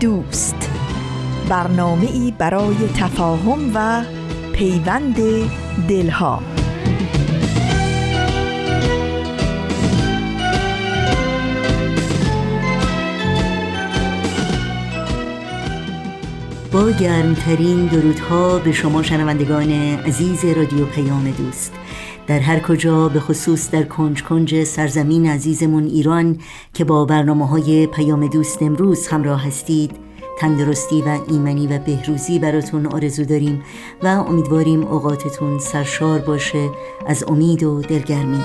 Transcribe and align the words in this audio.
دوست. 0.00 0.70
برنامه 1.48 2.06
ای 2.06 2.34
برای 2.38 2.88
تفاهم 2.96 3.70
و 3.74 4.04
پیوند 4.52 5.16
دلها. 5.88 6.42
با 16.72 16.90
گرمترین 16.90 17.86
درودها 17.86 18.58
به 18.58 18.72
شما 18.72 19.02
شنوندگان 19.02 19.70
عزیز 20.06 20.44
رادیو 20.44 20.86
پیام 20.86 21.30
دوست. 21.30 21.72
در 22.28 22.38
هر 22.38 22.60
کجا 22.60 23.08
به 23.08 23.20
خصوص 23.20 23.70
در 23.70 23.82
کنج 23.82 24.22
کنج 24.22 24.64
سرزمین 24.64 25.26
عزیزمون 25.26 25.84
ایران 25.84 26.38
که 26.74 26.84
با 26.84 27.04
برنامه 27.04 27.48
های 27.48 27.86
پیام 27.86 28.26
دوست 28.26 28.62
امروز 28.62 29.08
همراه 29.08 29.46
هستید. 29.46 29.90
تندرستی 30.38 31.02
و 31.02 31.18
ایمنی 31.28 31.66
و 31.66 31.78
بهروزی 31.78 32.38
براتون 32.38 32.86
آرزو 32.86 33.24
داریم 33.24 33.62
و 34.02 34.06
امیدواریم 34.06 34.82
اوقاتتون 34.82 35.58
سرشار 35.58 36.18
باشه 36.18 36.70
از 37.06 37.24
امید 37.28 37.62
و 37.62 37.82
دلگرمی. 37.82 38.44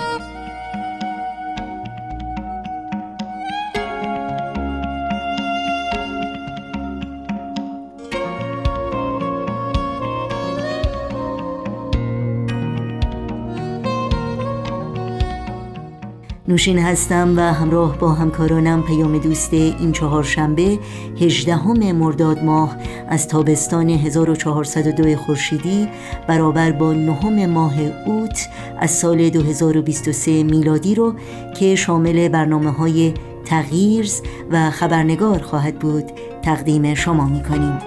نوشین 16.47 16.79
هستم 16.79 17.37
و 17.37 17.41
همراه 17.41 17.97
با 17.97 18.11
همکارانم 18.11 18.83
پیام 18.83 19.17
دوست 19.17 19.53
این 19.53 19.91
چهار 19.91 20.23
شنبه 20.23 20.79
18 21.21 21.67
مرداد 21.93 22.43
ماه 22.43 22.77
از 23.07 23.27
تابستان 23.27 23.89
1402 23.89 25.15
خورشیدی 25.15 25.87
برابر 26.27 26.71
با 26.71 26.93
نهم 26.93 27.45
ماه 27.45 27.73
اوت 28.05 28.49
از 28.79 28.91
سال 28.91 29.29
2023 29.29 30.43
میلادی 30.43 30.95
رو 30.95 31.15
که 31.59 31.75
شامل 31.75 32.27
برنامه 32.27 32.71
های 32.71 33.13
تغییرز 33.45 34.21
و 34.51 34.71
خبرنگار 34.71 35.41
خواهد 35.41 35.79
بود 35.79 36.05
تقدیم 36.41 36.93
شما 36.93 37.25
می 37.25 37.43
کنیم. 37.43 37.77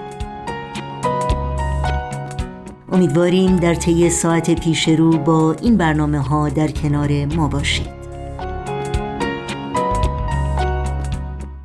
امیدواریم 2.92 3.56
در 3.56 3.74
طی 3.74 4.10
ساعت 4.10 4.60
پیش 4.60 4.88
رو 4.88 5.18
با 5.18 5.52
این 5.62 5.76
برنامه 5.76 6.18
ها 6.18 6.48
در 6.48 6.68
کنار 6.68 7.24
ما 7.24 7.48
باشید. 7.48 7.95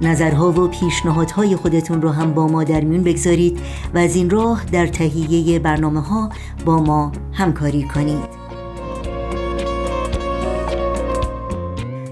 نظرها 0.02 0.52
و 0.52 0.68
پیشنهادهای 0.68 1.56
خودتون 1.56 2.02
رو 2.02 2.10
هم 2.10 2.34
با 2.34 2.48
ما 2.48 2.64
در 2.64 2.82
میون 2.82 3.04
بگذارید 3.04 3.60
و 3.94 3.98
از 3.98 4.16
این 4.16 4.30
راه 4.30 4.66
در 4.72 4.88
تهیه 4.88 5.60
برنامه 5.60 6.02
ها 6.02 6.30
با 6.66 6.80
ما 6.80 7.12
همکاری 7.34 7.84
کنید. 7.84 8.42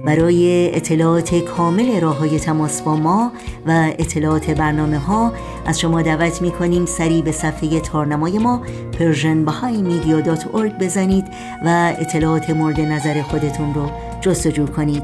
برای 0.05 0.75
اطلاعات 0.75 1.35
کامل 1.35 1.99
راه 2.01 2.17
های 2.17 2.39
تماس 2.39 2.81
با 2.81 2.95
ما 2.95 3.31
و 3.67 3.91
اطلاعات 3.99 4.49
برنامه 4.49 4.97
ها 4.97 5.33
از 5.65 5.79
شما 5.79 6.01
دعوت 6.01 6.41
می 6.41 6.51
کنیم 6.51 6.85
سریع 6.85 7.21
به 7.21 7.31
صفحه 7.31 7.79
تارنمای 7.79 8.37
ما 8.37 8.61
persianbahaimedia.org 8.91 10.83
بزنید 10.83 11.25
و 11.65 11.93
اطلاعات 11.99 12.49
مورد 12.49 12.79
نظر 12.79 13.21
خودتون 13.21 13.73
رو 13.73 13.89
جستجو 14.21 14.65
کنید. 14.65 15.03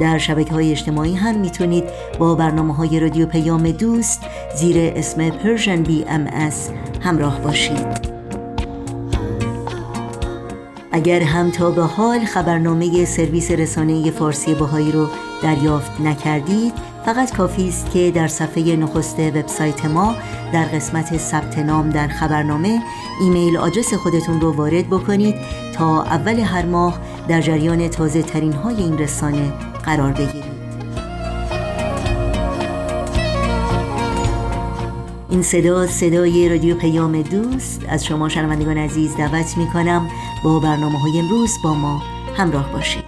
در 0.00 0.18
شبکه 0.18 0.54
های 0.54 0.70
اجتماعی 0.70 1.14
هم 1.14 1.38
می‌تونید 1.38 1.84
با 2.18 2.34
برنامه 2.34 2.74
های 2.74 3.00
رادیو 3.00 3.26
پیام 3.26 3.70
دوست 3.70 4.20
زیر 4.56 4.76
اسم 4.96 5.30
Persian 5.30 5.88
BMS 5.88 6.54
همراه 7.00 7.40
باشید. 7.40 8.16
اگر 10.92 11.22
هم 11.22 11.50
تا 11.50 11.70
به 11.70 11.82
حال 11.82 12.24
خبرنامه 12.24 13.04
سرویس 13.04 13.50
رسانه 13.50 14.10
فارسی 14.10 14.54
باهایی 14.54 14.92
رو 14.92 15.06
دریافت 15.42 16.00
نکردید 16.00 16.72
فقط 17.06 17.36
کافی 17.36 17.68
است 17.68 17.90
که 17.90 18.10
در 18.10 18.28
صفحه 18.28 18.76
نخست 18.76 19.18
وبسایت 19.18 19.84
ما 19.84 20.14
در 20.52 20.64
قسمت 20.64 21.16
ثبت 21.16 21.58
نام 21.58 21.90
در 21.90 22.08
خبرنامه 22.08 22.82
ایمیل 23.20 23.56
آدرس 23.56 23.94
خودتون 23.94 24.40
رو 24.40 24.52
وارد 24.52 24.86
بکنید 24.86 25.34
تا 25.74 26.02
اول 26.02 26.40
هر 26.40 26.66
ماه 26.66 27.00
در 27.28 27.40
جریان 27.40 27.88
تازه 27.88 28.22
ترین 28.22 28.52
های 28.52 28.76
این 28.76 28.98
رسانه 28.98 29.52
قرار 29.84 30.12
بگیرید. 30.12 30.56
این 35.30 35.42
صدا 35.42 35.86
صدای 35.86 36.48
رادیو 36.48 36.76
پیام 36.76 37.22
دوست. 37.22 37.82
از 37.88 38.04
شما 38.04 38.28
شنوندگان 38.28 38.78
عزیز 38.78 39.16
دعوت 39.16 39.56
می 39.58 39.66
کنم 39.66 40.08
با 40.44 40.58
برنامه 40.58 40.98
های 40.98 41.18
امروز 41.18 41.50
با 41.64 41.74
ما 41.74 42.02
همراه 42.36 42.72
باشید. 42.72 43.05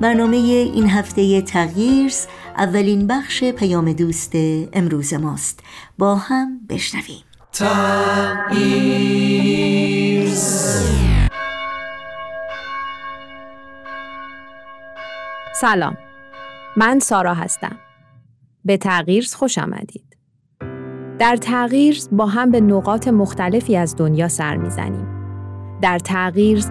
برنامه 0.00 0.36
این 0.36 0.90
هفته 0.90 1.42
تغییرز 1.42 2.26
اولین 2.56 3.06
بخش 3.06 3.44
پیام 3.44 3.92
دوست 3.92 4.32
امروز 4.72 5.14
ماست. 5.14 5.60
با 5.98 6.16
هم 6.16 6.60
بشنویم. 6.68 7.24
سلام. 15.54 15.96
من 16.76 16.98
سارا 16.98 17.34
هستم. 17.34 17.76
به 18.64 18.76
تغییرز 18.76 19.34
خوش 19.34 19.58
آمدید. 19.58 20.16
در 21.18 21.36
تغییرز 21.36 22.08
با 22.12 22.26
هم 22.26 22.50
به 22.50 22.60
نقاط 22.60 23.08
مختلفی 23.08 23.76
از 23.76 23.96
دنیا 23.96 24.28
سر 24.28 24.56
می‌زنیم. 24.56 25.08
در 25.82 25.98
تغییرز 25.98 26.70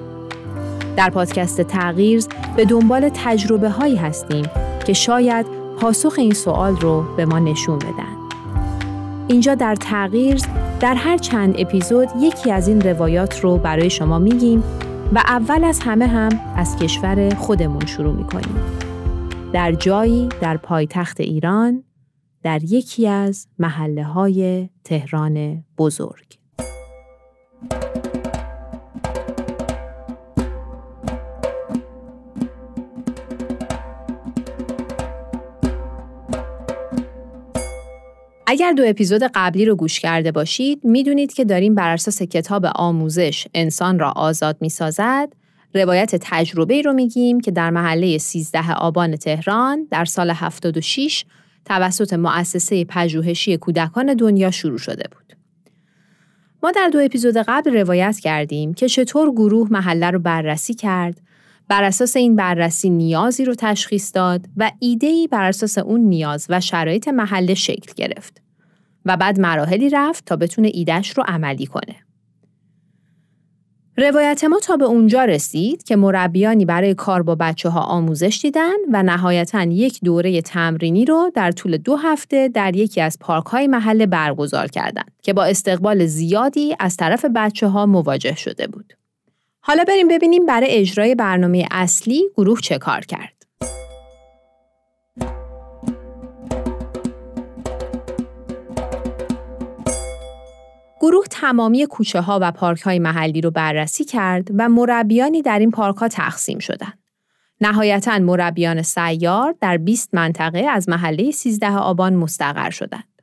در 0.97 1.09
پادکست 1.09 1.61
تغییر 1.61 2.23
به 2.55 2.65
دنبال 2.65 3.09
تجربه 3.13 3.69
هایی 3.69 3.95
هستیم 3.95 4.45
که 4.85 4.93
شاید 4.93 5.45
پاسخ 5.79 6.13
این 6.17 6.33
سوال 6.33 6.75
رو 6.75 7.05
به 7.17 7.25
ما 7.25 7.39
نشون 7.39 7.79
بدن. 7.79 8.21
اینجا 9.27 9.55
در 9.55 9.75
تغییر 9.75 10.41
در 10.79 10.95
هر 10.95 11.17
چند 11.17 11.55
اپیزود 11.57 12.07
یکی 12.19 12.51
از 12.51 12.67
این 12.67 12.81
روایات 12.81 13.39
رو 13.39 13.57
برای 13.57 13.89
شما 13.89 14.19
میگیم 14.19 14.63
و 15.13 15.17
اول 15.17 15.63
از 15.63 15.79
همه 15.79 16.07
هم 16.07 16.29
از 16.55 16.75
کشور 16.75 17.35
خودمون 17.35 17.85
شروع 17.85 18.13
می‌کنیم. 18.13 18.55
در 19.53 19.71
جایی 19.71 20.29
در 20.41 20.57
پایتخت 20.57 21.19
ایران 21.19 21.83
در 22.43 22.63
یکی 22.63 23.07
از 23.07 23.47
محله 23.59 24.03
های 24.03 24.69
تهران 24.83 25.63
بزرگ. 25.77 26.37
اگر 38.51 38.71
دو 38.71 38.83
اپیزود 38.87 39.23
قبلی 39.35 39.65
رو 39.65 39.75
گوش 39.75 39.99
کرده 39.99 40.31
باشید 40.31 40.79
می‌دونید 40.83 41.33
که 41.33 41.45
داریم 41.45 41.75
بر 41.75 41.93
اساس 41.93 42.21
کتاب 42.21 42.65
آموزش 42.75 43.47
انسان 43.53 43.99
را 43.99 44.11
آزاد 44.11 44.57
می‌سازد 44.61 45.33
روایت 45.75 46.15
تجربه 46.21 46.81
رو 46.81 46.93
میگیم 46.93 47.39
که 47.39 47.51
در 47.51 47.69
محله 47.69 48.17
13 48.17 48.73
آبان 48.73 49.15
تهران 49.15 49.87
در 49.91 50.05
سال 50.05 50.29
76 50.29 51.25
توسط 51.65 52.13
مؤسسه 52.13 52.85
پژوهشی 52.85 53.57
کودکان 53.57 54.13
دنیا 54.13 54.51
شروع 54.51 54.77
شده 54.77 55.03
بود. 55.11 55.37
ما 56.63 56.71
در 56.71 56.89
دو 56.93 56.99
اپیزود 56.99 57.37
قبل 57.37 57.73
روایت 57.73 58.19
کردیم 58.19 58.73
که 58.73 58.87
چطور 58.87 59.31
گروه 59.31 59.67
محله 59.71 60.11
رو 60.11 60.19
بررسی 60.19 60.73
کرد، 60.73 61.21
بر 61.71 61.83
اساس 61.83 62.15
این 62.15 62.35
بررسی 62.35 62.89
نیازی 62.89 63.45
رو 63.45 63.55
تشخیص 63.57 64.11
داد 64.15 64.45
و 64.57 64.71
ایده‌ای 64.79 65.27
بر 65.27 65.43
اساس 65.43 65.77
اون 65.77 66.01
نیاز 66.01 66.45
و 66.49 66.61
شرایط 66.61 67.07
محله 67.07 67.53
شکل 67.53 67.93
گرفت 67.95 68.41
و 69.05 69.17
بعد 69.17 69.39
مراحلی 69.39 69.89
رفت 69.89 70.25
تا 70.25 70.35
بتونه 70.35 70.71
ایدهش 70.73 71.09
رو 71.09 71.23
عملی 71.27 71.65
کنه. 71.65 71.95
روایت 73.97 74.43
ما 74.43 74.59
تا 74.59 74.77
به 74.77 74.85
اونجا 74.85 75.25
رسید 75.25 75.83
که 75.83 75.95
مربیانی 75.95 76.65
برای 76.65 76.93
کار 76.93 77.23
با 77.23 77.35
بچه 77.35 77.69
ها 77.69 77.81
آموزش 77.81 78.39
دیدن 78.41 78.77
و 78.91 79.03
نهایتا 79.03 79.63
یک 79.63 79.99
دوره 80.03 80.41
تمرینی 80.41 81.05
رو 81.05 81.31
در 81.33 81.51
طول 81.51 81.77
دو 81.77 81.95
هفته 81.95 82.47
در 82.47 82.75
یکی 82.75 83.01
از 83.01 83.17
پارک 83.19 83.45
های 83.45 83.67
محله 83.67 84.05
برگزار 84.05 84.67
کردند 84.67 85.11
که 85.21 85.33
با 85.33 85.43
استقبال 85.43 86.05
زیادی 86.05 86.75
از 86.79 86.97
طرف 86.97 87.25
بچه 87.35 87.67
ها 87.67 87.85
مواجه 87.85 88.35
شده 88.35 88.67
بود. 88.67 89.00
حالا 89.63 89.83
بریم 89.83 90.07
ببینیم 90.07 90.45
برای 90.45 90.67
اجرای 90.69 91.15
برنامه 91.15 91.67
اصلی 91.71 92.23
گروه 92.37 92.59
چه 92.59 92.77
کار 92.77 93.01
کرد. 93.01 93.33
گروه 101.01 101.25
تمامی 101.29 101.85
کوچه 101.85 102.21
ها 102.21 102.39
و 102.41 102.51
پارک 102.51 102.81
های 102.81 102.99
محلی 102.99 103.41
رو 103.41 103.51
بررسی 103.51 104.05
کرد 104.05 104.47
و 104.57 104.69
مربیانی 104.69 105.41
در 105.41 105.59
این 105.59 105.71
پارک 105.71 105.95
ها 105.95 106.07
تقسیم 106.07 106.59
شدند. 106.59 106.99
نهایتا 107.61 108.19
مربیان 108.19 108.81
سیار 108.81 109.55
در 109.61 109.77
20 109.77 110.09
منطقه 110.13 110.59
از 110.59 110.89
محله 110.89 111.31
13 111.31 111.71
آبان 111.71 112.13
مستقر 112.15 112.69
شدند. 112.69 113.21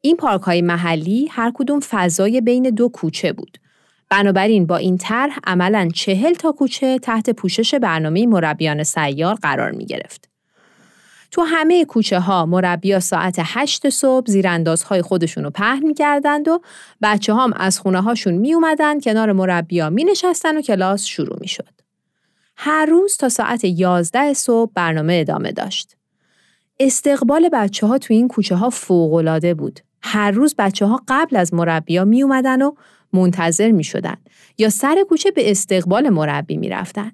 این 0.00 0.16
پارک 0.16 0.42
های 0.42 0.62
محلی 0.62 1.26
هر 1.30 1.52
کدوم 1.54 1.80
فضای 1.80 2.40
بین 2.40 2.62
دو 2.62 2.88
کوچه 2.88 3.32
بود. 3.32 3.58
بنابراین 4.12 4.66
با 4.66 4.76
این 4.76 4.98
طرح 4.98 5.38
عملا 5.44 5.88
چهل 5.94 6.34
تا 6.34 6.52
کوچه 6.52 6.98
تحت 6.98 7.30
پوشش 7.30 7.74
برنامه 7.74 8.26
مربیان 8.26 8.82
سیار 8.82 9.34
قرار 9.34 9.70
می 9.70 9.86
گرفت. 9.86 10.28
تو 11.30 11.42
همه 11.42 11.84
کوچه 11.84 12.20
ها 12.20 12.46
مربیا 12.46 13.00
ساعت 13.00 13.36
هشت 13.38 13.88
صبح 13.88 14.26
زیراندازهای 14.26 15.02
خودشون 15.02 15.44
رو 15.44 15.50
پهن 15.50 15.86
می‌کردند 15.86 16.48
و 16.48 16.60
بچه 17.02 17.34
هم 17.34 17.52
از 17.56 17.78
خونه 17.78 18.02
هاشون 18.02 18.34
می 18.34 18.54
اومدن 18.54 19.00
کنار 19.00 19.32
مربیا 19.32 19.90
می 19.90 20.04
نشستن 20.04 20.56
و 20.56 20.60
کلاس 20.60 21.04
شروع 21.04 21.36
می 21.40 21.48
شد. 21.48 21.68
هر 22.56 22.86
روز 22.86 23.16
تا 23.16 23.28
ساعت 23.28 23.64
یازده 23.64 24.32
صبح 24.32 24.72
برنامه 24.74 25.18
ادامه 25.20 25.52
داشت. 25.52 25.96
استقبال 26.80 27.48
بچه 27.52 27.86
ها 27.86 27.98
تو 27.98 28.14
این 28.14 28.28
کوچه 28.28 28.56
ها 28.56 28.70
فوقلاده 28.70 29.54
بود. 29.54 29.80
هر 30.02 30.30
روز 30.30 30.54
بچه 30.58 30.86
ها 30.86 31.02
قبل 31.08 31.36
از 31.36 31.54
مربیا 31.54 32.04
می 32.04 32.22
اومدن 32.22 32.62
و 32.62 32.74
منتظر 33.12 33.70
می 33.70 33.84
شدن 33.84 34.16
یا 34.58 34.68
سر 34.68 35.04
کوچه 35.08 35.30
به 35.30 35.50
استقبال 35.50 36.08
مربی 36.08 36.56
می 36.56 36.68
رفتن. 36.68 37.12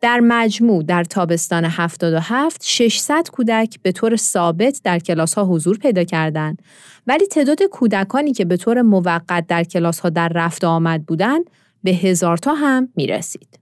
در 0.00 0.20
مجموع 0.20 0.82
در 0.82 1.04
تابستان 1.04 1.64
77 1.64 2.62
600 2.64 3.28
کودک 3.32 3.78
به 3.82 3.92
طور 3.92 4.16
ثابت 4.16 4.80
در 4.84 4.98
کلاس 4.98 5.34
ها 5.34 5.44
حضور 5.44 5.78
پیدا 5.78 6.04
کردند 6.04 6.62
ولی 7.06 7.26
تعداد 7.26 7.62
کودکانی 7.62 8.32
که 8.32 8.44
به 8.44 8.56
طور 8.56 8.82
موقت 8.82 9.46
در 9.46 9.64
کلاس 9.64 10.00
ها 10.00 10.10
در 10.10 10.28
رفت 10.28 10.64
آمد 10.64 11.06
بودند 11.06 11.50
به 11.84 11.90
هزار 11.90 12.36
تا 12.36 12.54
هم 12.54 12.88
می 12.96 13.06
رسید. 13.06 13.58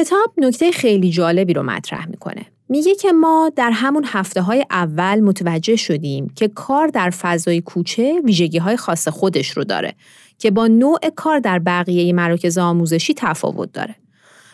کتاب 0.00 0.34
نکته 0.38 0.72
خیلی 0.72 1.10
جالبی 1.10 1.52
رو 1.52 1.62
مطرح 1.62 2.08
می‌کنه. 2.08 2.46
میگه 2.68 2.94
که 2.94 3.12
ما 3.12 3.52
در 3.56 3.70
همون 3.70 4.04
هفته 4.06 4.42
های 4.42 4.66
اول 4.70 5.20
متوجه 5.20 5.76
شدیم 5.76 6.32
که 6.36 6.48
کار 6.48 6.86
در 6.86 7.10
فضای 7.10 7.60
کوچه 7.60 8.20
ویژگی 8.24 8.58
های 8.58 8.76
خاص 8.76 9.08
خودش 9.08 9.50
رو 9.50 9.64
داره 9.64 9.94
که 10.38 10.50
با 10.50 10.66
نوع 10.66 10.98
کار 11.16 11.38
در 11.38 11.58
بقیه 11.58 12.12
مراکز 12.12 12.58
آموزشی 12.58 13.14
تفاوت 13.14 13.72
داره. 13.72 13.94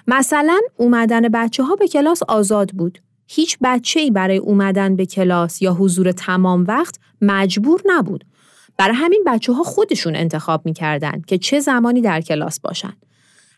مثلا 0.06 0.60
اومدن 0.76 1.28
بچه 1.28 1.62
ها 1.62 1.76
به 1.76 1.88
کلاس 1.88 2.22
آزاد 2.22 2.70
بود. 2.70 2.99
هیچ 3.26 3.58
بچه 3.62 4.00
ای 4.00 4.10
برای 4.10 4.37
اومدن 4.37 4.96
به 4.96 5.06
کلاس 5.06 5.62
یا 5.62 5.72
حضور 5.72 6.12
تمام 6.12 6.64
وقت 6.69 6.99
مجبور 7.20 7.82
نبود. 7.87 8.25
برای 8.76 8.94
همین 8.94 9.25
بچه 9.26 9.52
ها 9.52 9.62
خودشون 9.62 10.16
انتخاب 10.16 10.66
می‌کردن 10.66 11.22
که 11.26 11.38
چه 11.38 11.60
زمانی 11.60 12.00
در 12.00 12.20
کلاس 12.20 12.60
باشن. 12.60 12.92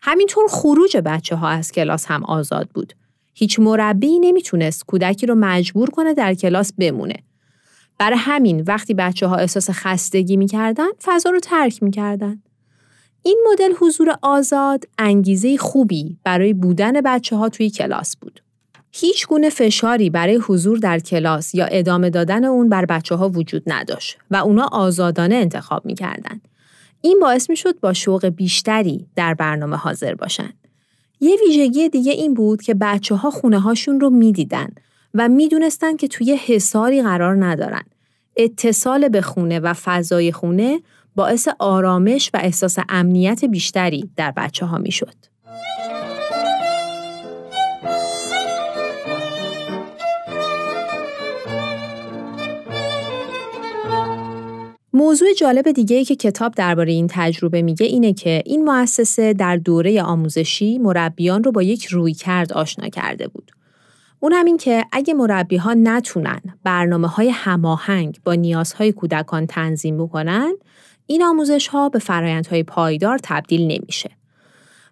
همینطور 0.01 0.47
خروج 0.49 0.97
بچه 0.97 1.35
ها 1.35 1.49
از 1.49 1.71
کلاس 1.71 2.05
هم 2.05 2.23
آزاد 2.23 2.69
بود. 2.73 2.93
هیچ 3.33 3.59
مربی 3.59 4.19
نمی‌تونست 4.19 4.85
کودکی 4.85 5.25
رو 5.25 5.35
مجبور 5.35 5.89
کنه 5.89 6.13
در 6.13 6.33
کلاس 6.33 6.73
بمونه. 6.73 7.15
برای 7.97 8.17
همین 8.17 8.63
وقتی 8.67 8.93
بچه 8.93 9.27
ها 9.27 9.35
احساس 9.35 9.69
خستگی 9.69 10.37
می‌کردن 10.37 10.87
فضا 11.03 11.29
رو 11.29 11.39
ترک 11.39 11.83
می‌کردن. 11.83 12.41
این 13.23 13.47
مدل 13.51 13.73
حضور 13.79 14.15
آزاد 14.21 14.85
انگیزه 14.97 15.57
خوبی 15.57 16.17
برای 16.23 16.53
بودن 16.53 17.01
بچه 17.01 17.35
ها 17.35 17.49
توی 17.49 17.69
کلاس 17.69 18.17
بود. 18.17 18.41
هیچ 18.91 19.27
گونه 19.27 19.49
فشاری 19.49 20.09
برای 20.09 20.35
حضور 20.35 20.77
در 20.77 20.99
کلاس 20.99 21.55
یا 21.55 21.65
ادامه 21.65 22.09
دادن 22.09 22.45
اون 22.45 22.69
بر 22.69 22.85
بچه 22.85 23.15
ها 23.15 23.29
وجود 23.29 23.63
نداشت 23.67 24.17
و 24.31 24.35
اونا 24.35 24.67
آزادانه 24.71 25.35
انتخاب 25.35 25.85
می‌کردن. 25.85 26.41
این 27.01 27.19
باعث 27.21 27.49
می 27.49 27.55
شد 27.55 27.79
با 27.79 27.93
شوق 27.93 28.25
بیشتری 28.25 29.07
در 29.15 29.33
برنامه 29.33 29.75
حاضر 29.75 30.15
باشند. 30.15 30.53
یه 31.19 31.37
ویژگی 31.47 31.89
دیگه 31.89 32.11
این 32.11 32.33
بود 32.33 32.61
که 32.61 32.73
بچه 32.73 33.15
ها 33.15 33.31
خونه 33.31 33.59
هاشون 33.59 33.99
رو 33.99 34.09
می‌دیدن 34.09 34.69
و 35.13 35.29
می‌دونستن 35.29 35.95
که 35.95 36.07
توی 36.07 36.35
حساری 36.35 37.01
قرار 37.01 37.45
ندارن. 37.45 37.83
اتصال 38.37 39.09
به 39.09 39.21
خونه 39.21 39.59
و 39.59 39.73
فضای 39.73 40.31
خونه 40.31 40.79
باعث 41.15 41.47
آرامش 41.59 42.29
و 42.33 42.37
احساس 42.37 42.77
امنیت 42.89 43.45
بیشتری 43.45 44.09
در 44.15 44.31
بچه 44.31 44.65
ها 44.65 44.77
می 44.77 44.91
شد. 44.91 45.28
موضوع 54.93 55.33
جالب 55.33 55.71
دیگه 55.71 55.95
ای 55.95 56.05
که 56.05 56.15
کتاب 56.15 56.55
درباره 56.55 56.91
این 56.91 57.07
تجربه 57.09 57.61
میگه 57.61 57.85
اینه 57.85 58.13
که 58.13 58.43
این 58.45 58.63
مؤسسه 58.63 59.33
در 59.33 59.57
دوره 59.57 60.01
آموزشی 60.01 60.77
مربیان 60.77 61.43
رو 61.43 61.51
با 61.51 61.63
یک 61.63 61.85
روی 61.85 62.13
کرد 62.13 62.53
آشنا 62.53 62.89
کرده 62.89 63.27
بود. 63.27 63.51
اون 64.19 64.33
هم 64.33 64.45
این 64.45 64.57
که 64.57 64.85
اگه 64.91 65.13
مربی 65.13 65.57
ها 65.57 65.73
نتونن 65.73 66.41
برنامه 66.63 67.07
های 67.07 67.29
هماهنگ 67.29 68.19
با 68.23 68.33
نیازهای 68.33 68.91
کودکان 68.91 69.47
تنظیم 69.47 69.97
بکنن، 69.97 70.53
این 71.05 71.23
آموزش 71.23 71.67
ها 71.67 71.89
به 71.89 71.99
فرایندهای 71.99 72.63
پایدار 72.63 73.19
تبدیل 73.23 73.61
نمیشه. 73.61 74.09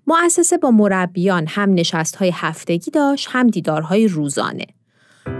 مؤسسه 0.07 0.57
با 0.57 0.71
مربیان 0.71 1.47
هم 1.47 1.73
نشست 1.73 2.15
های 2.15 2.31
هفتگی 2.33 2.91
داشت 2.91 3.27
هم 3.31 3.47
دیدارهای 3.47 4.07
روزانه. 4.07 4.65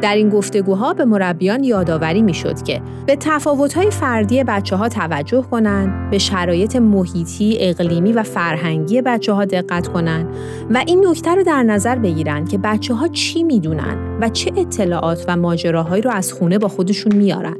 در 0.01 0.15
این 0.15 0.29
گفتگوها 0.29 0.93
به 0.93 1.05
مربیان 1.05 1.63
یادآوری 1.63 2.21
می‌شد 2.21 2.61
که 2.61 2.81
به 3.05 3.15
تفاوت‌های 3.15 3.91
فردی 3.91 4.43
بچه 4.43 4.75
ها 4.75 4.89
توجه 4.89 5.41
کنند، 5.41 6.09
به 6.11 6.17
شرایط 6.17 6.75
محیطی، 6.75 7.57
اقلیمی 7.59 8.11
و 8.11 8.23
فرهنگی 8.23 9.01
بچه 9.01 9.33
ها 9.33 9.45
دقت 9.45 9.87
کنند 9.87 10.27
و 10.69 10.83
این 10.87 11.05
نکته 11.07 11.35
رو 11.35 11.43
در 11.43 11.63
نظر 11.63 11.95
بگیرند 11.95 12.49
که 12.49 12.57
بچه 12.57 12.93
ها 12.93 13.07
چی 13.07 13.43
می‌دونن 13.43 14.17
و 14.21 14.29
چه 14.29 14.51
اطلاعات 14.57 15.25
و 15.27 15.37
ماجراهایی 15.37 16.01
رو 16.01 16.11
از 16.11 16.33
خونه 16.33 16.57
با 16.57 16.67
خودشون 16.67 17.15
میارن. 17.15 17.55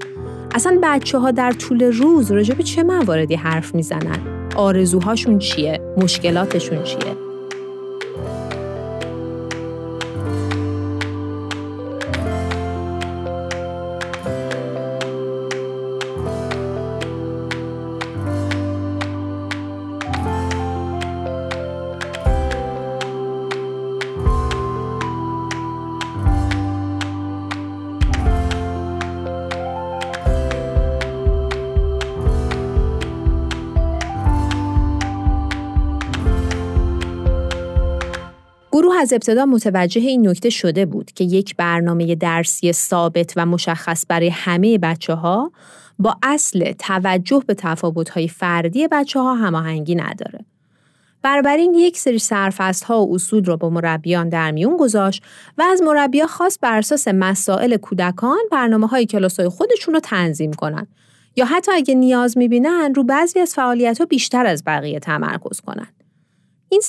اصلا 0.56 0.80
بچه 0.84 1.18
ها 1.18 1.32
در 1.32 1.52
طول 1.52 1.84
روز 1.84 2.32
راجع 2.32 2.54
به 2.54 2.64
چه 2.64 2.84
مواردی 2.84 3.36
حرف 3.36 3.76
می‌زنن؟ 3.76 4.20
آرزوهاشون 4.56 5.40
چیه؟ 5.40 5.80
مشکلاتشون 5.98 6.84
چیه؟ 6.84 7.27
گروه 38.78 38.96
از 38.98 39.14
ابتدا 39.14 39.46
متوجه 39.46 40.02
این 40.02 40.28
نکته 40.30 40.50
شده 40.50 40.86
بود 40.86 41.12
که 41.12 41.24
یک 41.24 41.56
برنامه 41.56 42.16
درسی 42.16 42.74
ثابت 42.74 43.34
و 43.36 43.46
مشخص 43.46 44.06
برای 44.10 44.30
همه 44.30 44.78
بچه 44.78 45.14
ها 45.14 45.52
با 46.00 46.18
اصل 46.24 46.72
توجه 46.72 47.44
به 47.48 47.54
تفاوت‌های 47.54 48.28
فردی 48.28 48.88
بچه 48.88 49.20
ها 49.20 49.36
هماهنگی 49.36 49.96
نداره. 49.96 50.46
بنابراین 51.22 51.74
یک 51.74 51.98
سری 51.98 52.20
سرفست 52.20 52.84
ها 52.84 53.06
و 53.06 53.16
اصول 53.16 53.46
را 53.46 53.58
با 53.58 53.70
مربیان 53.70 54.30
در 54.30 54.52
میون 54.52 54.78
گذاشت 54.78 55.24
و 55.58 55.62
از 55.62 55.82
مربیا 55.82 56.28
خواست 56.28 56.62
بر 56.62 56.78
اساس 56.78 57.08
مسائل 57.08 57.78
کودکان 57.78 58.40
برنامه 58.52 58.88
های 58.88 59.06
کلاس 59.06 59.40
های 59.40 59.50
خودشون 59.50 59.94
رو 59.94 60.00
تنظیم 60.00 60.54
کنند 60.54 60.88
یا 61.36 61.46
حتی 61.46 61.72
اگه 61.72 61.96
نیاز 61.96 62.38
می‌بینن 62.38 62.94
رو 62.96 63.04
بعضی 63.04 63.40
از 63.40 63.54
فعالیت 63.54 64.00
ها 64.00 64.06
بیشتر 64.06 64.46
از 64.46 64.64
بقیه 64.66 65.00
تمرکز 65.00 65.62
کنند. 65.62 65.97
این 66.70 66.82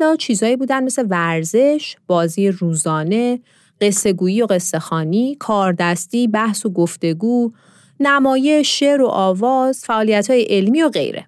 ها 0.00 0.16
چیزایی 0.16 0.56
بودن 0.56 0.84
مثل 0.84 1.06
ورزش، 1.10 1.96
بازی 2.06 2.48
روزانه، 2.48 3.40
قصه 3.80 4.12
گویی 4.12 4.42
و 4.42 4.46
قصه 4.46 4.78
خانی، 4.78 5.34
کاردستی، 5.34 6.28
بحث 6.28 6.66
و 6.66 6.70
گفتگو، 6.70 7.52
نمایش، 8.00 8.80
شعر 8.80 9.02
و 9.02 9.06
آواز، 9.06 9.84
فعالیت 9.84 10.30
های 10.30 10.42
علمی 10.42 10.82
و 10.82 10.88
غیره. 10.88 11.26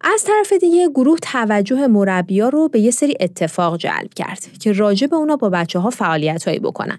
از 0.00 0.24
طرف 0.24 0.52
دیگه 0.52 0.88
گروه 0.88 1.18
توجه 1.18 1.86
مربیا 1.86 2.48
رو 2.48 2.68
به 2.68 2.80
یه 2.80 2.90
سری 2.90 3.16
اتفاق 3.20 3.76
جلب 3.76 4.14
کرد 4.14 4.58
که 4.60 4.72
راجع 4.72 5.06
به 5.06 5.16
اونا 5.16 5.36
با 5.36 5.50
بچه 5.50 5.78
ها 5.78 5.90
فعالیت 5.90 6.48
هایی 6.48 6.58
بکنن. 6.58 6.98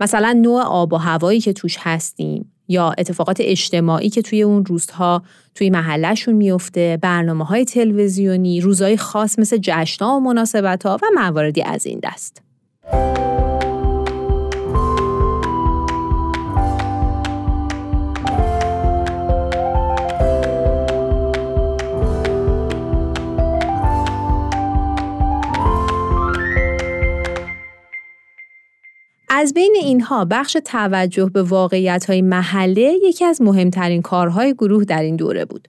مثلا 0.00 0.32
نوع 0.32 0.62
آب 0.62 0.92
و 0.92 0.96
هوایی 0.96 1.40
که 1.40 1.52
توش 1.52 1.76
هستیم 1.80 2.52
یا 2.68 2.94
اتفاقات 2.98 3.36
اجتماعی 3.40 4.10
که 4.10 4.22
توی 4.22 4.42
اون 4.42 4.64
روزها 4.64 5.22
توی 5.54 5.70
محلشون 5.70 6.34
میفته، 6.34 6.98
برنامه 7.02 7.44
های 7.44 7.64
تلویزیونی، 7.64 8.60
روزهای 8.60 8.96
خاص 8.96 9.38
مثل 9.38 9.58
جشنها 9.62 10.16
و 10.16 10.20
مناسبت 10.20 10.86
ها 10.86 10.98
و 11.02 11.06
مواردی 11.14 11.62
از 11.62 11.86
این 11.86 12.00
دست. 12.02 12.42
از 29.40 29.54
بین 29.54 29.74
اینها 29.82 30.24
بخش 30.24 30.56
توجه 30.64 31.30
به 31.34 31.42
واقعیت 31.42 32.04
های 32.04 32.22
محله 32.22 32.98
یکی 33.02 33.24
از 33.24 33.42
مهمترین 33.42 34.02
کارهای 34.02 34.54
گروه 34.54 34.84
در 34.84 35.02
این 35.02 35.16
دوره 35.16 35.44
بود. 35.44 35.68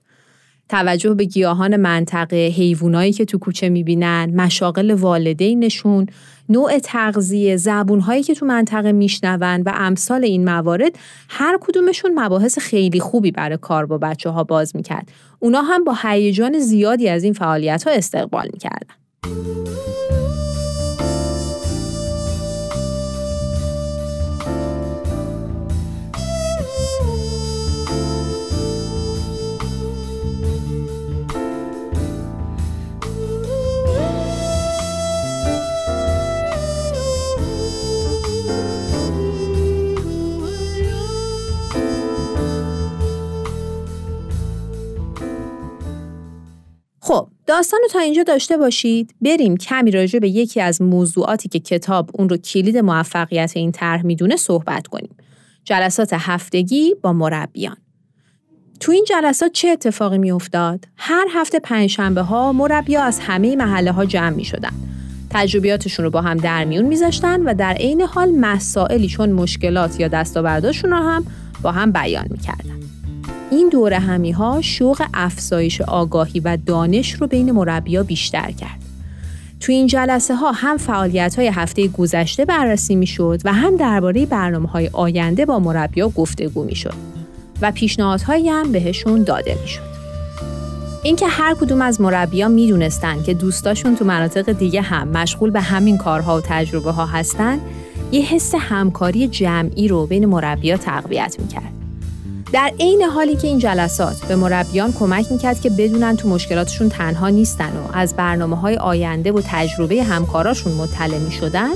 توجه 0.68 1.14
به 1.14 1.24
گیاهان 1.24 1.76
منطقه، 1.76 2.36
حیوانایی 2.36 3.12
که 3.12 3.24
تو 3.24 3.38
کوچه 3.38 3.68
می‌بینن، 3.68 4.32
مشاغل 4.34 4.90
والدینشون، 4.90 6.06
نوع 6.48 6.78
تغذیه، 6.78 7.56
زبونهایی 7.56 8.22
که 8.22 8.34
تو 8.34 8.46
منطقه 8.46 8.92
میشنون 8.92 9.62
و 9.62 9.72
امثال 9.74 10.24
این 10.24 10.44
موارد 10.44 10.92
هر 11.28 11.58
کدومشون 11.60 12.10
مباحث 12.14 12.58
خیلی 12.58 13.00
خوبی 13.00 13.30
برای 13.30 13.58
کار 13.60 13.86
با 13.86 13.98
بچه 13.98 14.30
ها 14.30 14.44
باز 14.44 14.76
می‌کرد. 14.76 15.12
اونا 15.38 15.62
هم 15.62 15.84
با 15.84 15.94
هیجان 16.02 16.58
زیادی 16.58 17.08
از 17.08 17.24
این 17.24 17.32
فعالیت 17.32 17.84
ها 17.84 17.90
استقبال 17.90 18.48
می‌کردن. 18.52 18.94
خب 47.10 47.28
داستان 47.46 47.80
تا 47.90 47.98
اینجا 47.98 48.22
داشته 48.22 48.56
باشید 48.56 49.14
بریم 49.20 49.56
کمی 49.56 49.90
راجع 49.90 50.18
به 50.18 50.28
یکی 50.28 50.60
از 50.60 50.82
موضوعاتی 50.82 51.48
که 51.48 51.58
کتاب 51.58 52.10
اون 52.14 52.28
رو 52.28 52.36
کلید 52.36 52.76
موفقیت 52.76 53.52
این 53.54 53.72
طرح 53.72 54.06
می‌دونه 54.06 54.36
صحبت 54.36 54.86
کنیم 54.86 55.16
جلسات 55.64 56.10
هفتگی 56.12 56.94
با 57.02 57.12
مربیان 57.12 57.76
تو 58.80 58.92
این 58.92 59.04
جلسات 59.08 59.52
چه 59.52 59.68
اتفاقی 59.68 60.18
میافتاد 60.18 60.84
هر 60.96 61.26
هفته 61.30 61.58
پنجشنبه 61.58 62.22
ها 62.22 62.52
مربیا 62.52 63.02
از 63.02 63.20
همه 63.20 63.56
محله 63.56 63.92
ها 63.92 64.04
جمع 64.04 64.36
می 64.36 64.44
شدن. 64.44 64.72
تجربیاتشون 65.30 66.04
رو 66.04 66.10
با 66.10 66.20
هم 66.20 66.36
در 66.36 66.64
میون 66.64 66.84
میذاشتن 66.84 67.42
و 67.42 67.54
در 67.54 67.72
عین 67.72 68.00
حال 68.00 68.30
مسائلی 68.30 69.08
چون 69.08 69.32
مشکلات 69.32 70.00
یا 70.00 70.08
دستاورداشون 70.08 70.90
رو 70.90 70.96
هم 70.96 71.26
با 71.62 71.72
هم 71.72 71.92
بیان 71.92 72.26
می‌کردن. 72.30 72.79
این 73.50 73.68
دوره 73.68 73.98
همی 73.98 74.30
ها 74.30 74.60
شوق 74.60 75.02
افزایش 75.14 75.80
آگاهی 75.80 76.40
و 76.40 76.58
دانش 76.66 77.12
رو 77.12 77.26
بین 77.26 77.52
مربیا 77.52 78.02
بیشتر 78.02 78.50
کرد. 78.50 78.80
تو 79.60 79.72
این 79.72 79.86
جلسه 79.86 80.34
ها 80.34 80.52
هم 80.52 80.76
فعالیت 80.76 81.34
های 81.38 81.48
هفته 81.48 81.88
گذشته 81.88 82.44
بررسی 82.44 82.96
می 82.96 83.06
شد 83.06 83.40
و 83.44 83.52
هم 83.52 83.76
درباره 83.76 84.26
برنامه 84.26 84.68
های 84.68 84.90
آینده 84.92 85.46
با 85.46 85.58
مربیا 85.58 86.08
گفتگو 86.08 86.64
می 86.64 86.74
شد 86.74 86.94
و 87.62 87.72
پیشنهادهایی 87.72 88.48
هم 88.48 88.72
بهشون 88.72 89.22
داده 89.22 89.56
می 89.62 89.68
شد. 89.68 89.90
اینکه 91.02 91.26
هر 91.26 91.54
کدوم 91.54 91.82
از 91.82 92.00
مربیا 92.00 92.48
می‌دونستن 92.48 93.22
که 93.22 93.34
دوستاشون 93.34 93.96
تو 93.96 94.04
مناطق 94.04 94.52
دیگه 94.52 94.82
هم 94.82 95.08
مشغول 95.08 95.50
به 95.50 95.60
همین 95.60 95.98
کارها 95.98 96.38
و 96.38 96.40
تجربه 96.40 96.90
ها 96.90 97.06
هستن 97.06 97.58
یه 98.12 98.22
حس 98.22 98.54
همکاری 98.58 99.28
جمعی 99.28 99.88
رو 99.88 100.06
بین 100.06 100.26
مربیا 100.26 100.76
تقویت 100.76 101.36
می‌کرد. 101.38 101.79
در 102.52 102.72
عین 102.80 103.02
حالی 103.02 103.36
که 103.36 103.48
این 103.48 103.58
جلسات 103.58 104.24
به 104.24 104.36
مربیان 104.36 104.92
کمک 104.92 105.32
می‌کرد 105.32 105.60
که 105.60 105.70
بدونن 105.70 106.16
تو 106.16 106.28
مشکلاتشون 106.28 106.88
تنها 106.88 107.28
نیستن 107.28 107.76
و 107.76 107.92
از 107.92 108.16
برنامه 108.16 108.56
های 108.56 108.76
آینده 108.76 109.32
و 109.32 109.40
تجربه 109.44 110.02
همکاراشون 110.02 110.72
مطلع 110.72 111.18
می 111.18 111.32
شدن، 111.32 111.70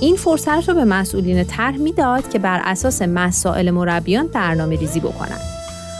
این 0.00 0.16
فرصت 0.16 0.68
رو 0.68 0.74
به 0.74 0.84
مسئولین 0.84 1.44
طرح 1.44 1.76
می‌داد 1.76 2.30
که 2.30 2.38
بر 2.38 2.60
اساس 2.64 3.02
مسائل 3.02 3.70
مربیان 3.70 4.26
برنامه 4.26 4.76
ریزی 4.76 5.00
بکنن. 5.00 5.38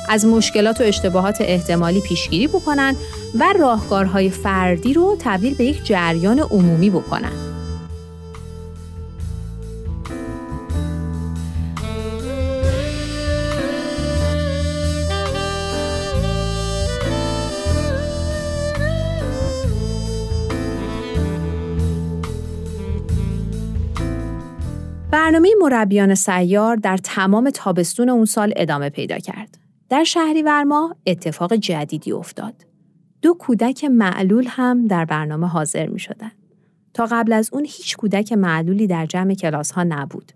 از 0.09 0.27
مشکلات 0.27 0.81
و 0.81 0.85
اشتباهات 0.85 1.37
احتمالی 1.41 2.01
پیشگیری 2.01 2.47
بکنن 2.47 2.97
و 3.39 3.55
راهکارهای 3.59 4.31
فردی 4.31 4.93
رو 4.93 5.17
تبدیل 5.21 5.55
به 5.55 5.65
یک 5.65 5.85
جریان 5.85 6.39
عمومی 6.39 6.91
بکنن. 6.91 7.56
برنامه 25.27 25.51
مربیان 25.61 26.15
سیار 26.15 26.77
در 26.77 26.97
تمام 26.97 27.51
تابستون 27.51 28.09
اون 28.09 28.25
سال 28.25 28.53
ادامه 28.57 28.91
پیدا 28.91 29.19
کرد. 29.19 29.59
در 29.89 30.05
شهریور 30.05 30.65
ماه 30.65 30.97
اتفاق 31.07 31.55
جدیدی 31.55 32.13
افتاد. 32.13 32.55
دو 33.23 33.35
کودک 33.35 33.85
معلول 33.85 34.47
هم 34.49 34.87
در 34.87 35.05
برنامه 35.05 35.47
حاضر 35.47 35.87
می 35.87 35.99
شدن. 35.99 36.33
تا 36.95 37.07
قبل 37.11 37.33
از 37.33 37.51
اون 37.53 37.65
هیچ 37.65 37.97
کودک 37.97 38.33
معلولی 38.33 38.87
در 38.87 39.07
جمع 39.07 39.35
کلاس 39.35 39.73
ها 39.73 39.83
نبود. 39.83 40.33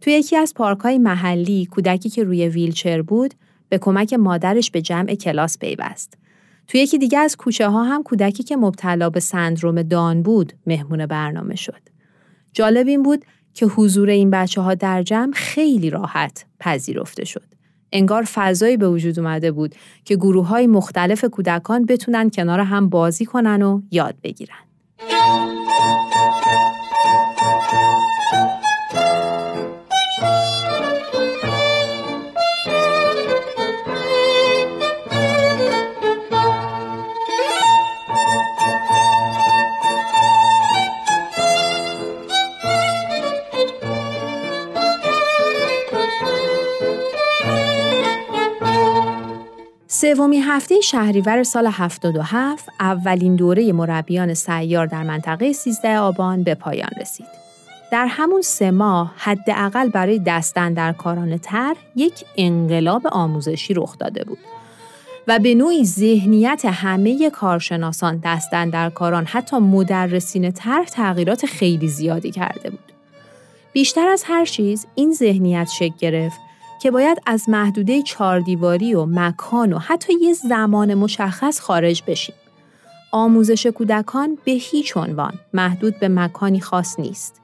توی 0.00 0.12
یکی 0.12 0.36
از 0.36 0.54
پارک 0.54 0.78
های 0.78 0.98
محلی 0.98 1.66
کودکی 1.66 2.08
که 2.08 2.24
روی 2.24 2.48
ویلچر 2.48 3.02
بود 3.02 3.34
به 3.68 3.78
کمک 3.78 4.12
مادرش 4.12 4.70
به 4.70 4.82
جمع 4.82 5.14
کلاس 5.14 5.58
پیوست. 5.58 6.18
توی 6.66 6.80
یکی 6.80 6.98
دیگه 6.98 7.18
از 7.18 7.36
کوچه 7.36 7.68
ها 7.68 7.84
هم 7.84 8.02
کودکی 8.02 8.42
که 8.42 8.56
مبتلا 8.56 9.10
به 9.10 9.20
سندروم 9.20 9.82
دان 9.82 10.22
بود 10.22 10.52
مهمون 10.66 11.06
برنامه 11.06 11.56
شد. 11.56 11.80
جالب 12.52 12.86
این 12.86 13.02
بود 13.02 13.24
که 13.56 13.66
حضور 13.66 14.10
این 14.10 14.30
بچه 14.30 14.60
ها 14.60 14.74
در 14.74 15.02
جمع 15.02 15.32
خیلی 15.32 15.90
راحت 15.90 16.44
پذیرفته 16.60 17.24
شد. 17.24 17.44
انگار 17.92 18.22
فضایی 18.22 18.76
به 18.76 18.88
وجود 18.88 19.18
اومده 19.18 19.52
بود 19.52 19.74
که 20.04 20.16
گروه 20.16 20.46
های 20.46 20.66
مختلف 20.66 21.24
کودکان 21.24 21.86
بتونن 21.86 22.30
کنار 22.30 22.60
هم 22.60 22.88
بازی 22.88 23.24
کنن 23.24 23.62
و 23.62 23.82
یاد 23.90 24.14
بگیرن. 24.22 24.56
سومین 50.00 50.42
هفته 50.42 50.80
شهریور 50.80 51.42
سال 51.42 51.66
77 51.66 52.68
اولین 52.80 53.36
دوره 53.36 53.72
مربیان 53.72 54.34
سیار 54.34 54.86
در 54.86 55.02
منطقه 55.02 55.52
13 55.52 55.98
آبان 55.98 56.42
به 56.42 56.54
پایان 56.54 56.90
رسید. 57.00 57.26
در 57.92 58.06
همون 58.06 58.42
سه 58.42 58.70
ماه 58.70 59.14
حداقل 59.16 59.88
برای 59.88 60.18
دستن 60.18 60.72
در 60.72 60.92
کاران 60.92 61.38
تر 61.38 61.76
یک 61.96 62.24
انقلاب 62.36 63.06
آموزشی 63.06 63.74
رخ 63.74 63.98
داده 63.98 64.24
بود 64.24 64.38
و 65.28 65.38
به 65.38 65.54
نوعی 65.54 65.84
ذهنیت 65.84 66.64
همه 66.64 67.30
کارشناسان 67.30 68.20
دستن 68.24 68.70
در 68.70 68.90
کاران 68.90 69.24
حتی 69.24 69.58
مدرسین 69.58 70.50
تر 70.50 70.84
تغییرات 70.84 71.46
خیلی 71.46 71.88
زیادی 71.88 72.30
کرده 72.30 72.70
بود. 72.70 72.92
بیشتر 73.72 74.08
از 74.08 74.22
هر 74.26 74.44
چیز 74.44 74.86
این 74.94 75.12
ذهنیت 75.12 75.68
شکل 75.78 75.94
گرفت 75.98 76.45
که 76.82 76.90
باید 76.90 77.18
از 77.26 77.48
محدوده 77.48 78.02
چاردیواری 78.02 78.94
و 78.94 79.06
مکان 79.06 79.72
و 79.72 79.78
حتی 79.78 80.12
یه 80.20 80.32
زمان 80.32 80.94
مشخص 80.94 81.60
خارج 81.60 82.02
بشیم. 82.06 82.34
آموزش 83.12 83.66
کودکان 83.66 84.38
به 84.44 84.52
هیچ 84.52 84.96
عنوان 84.96 85.32
محدود 85.54 85.98
به 86.00 86.08
مکانی 86.08 86.60
خاص 86.60 87.00
نیست. 87.00 87.40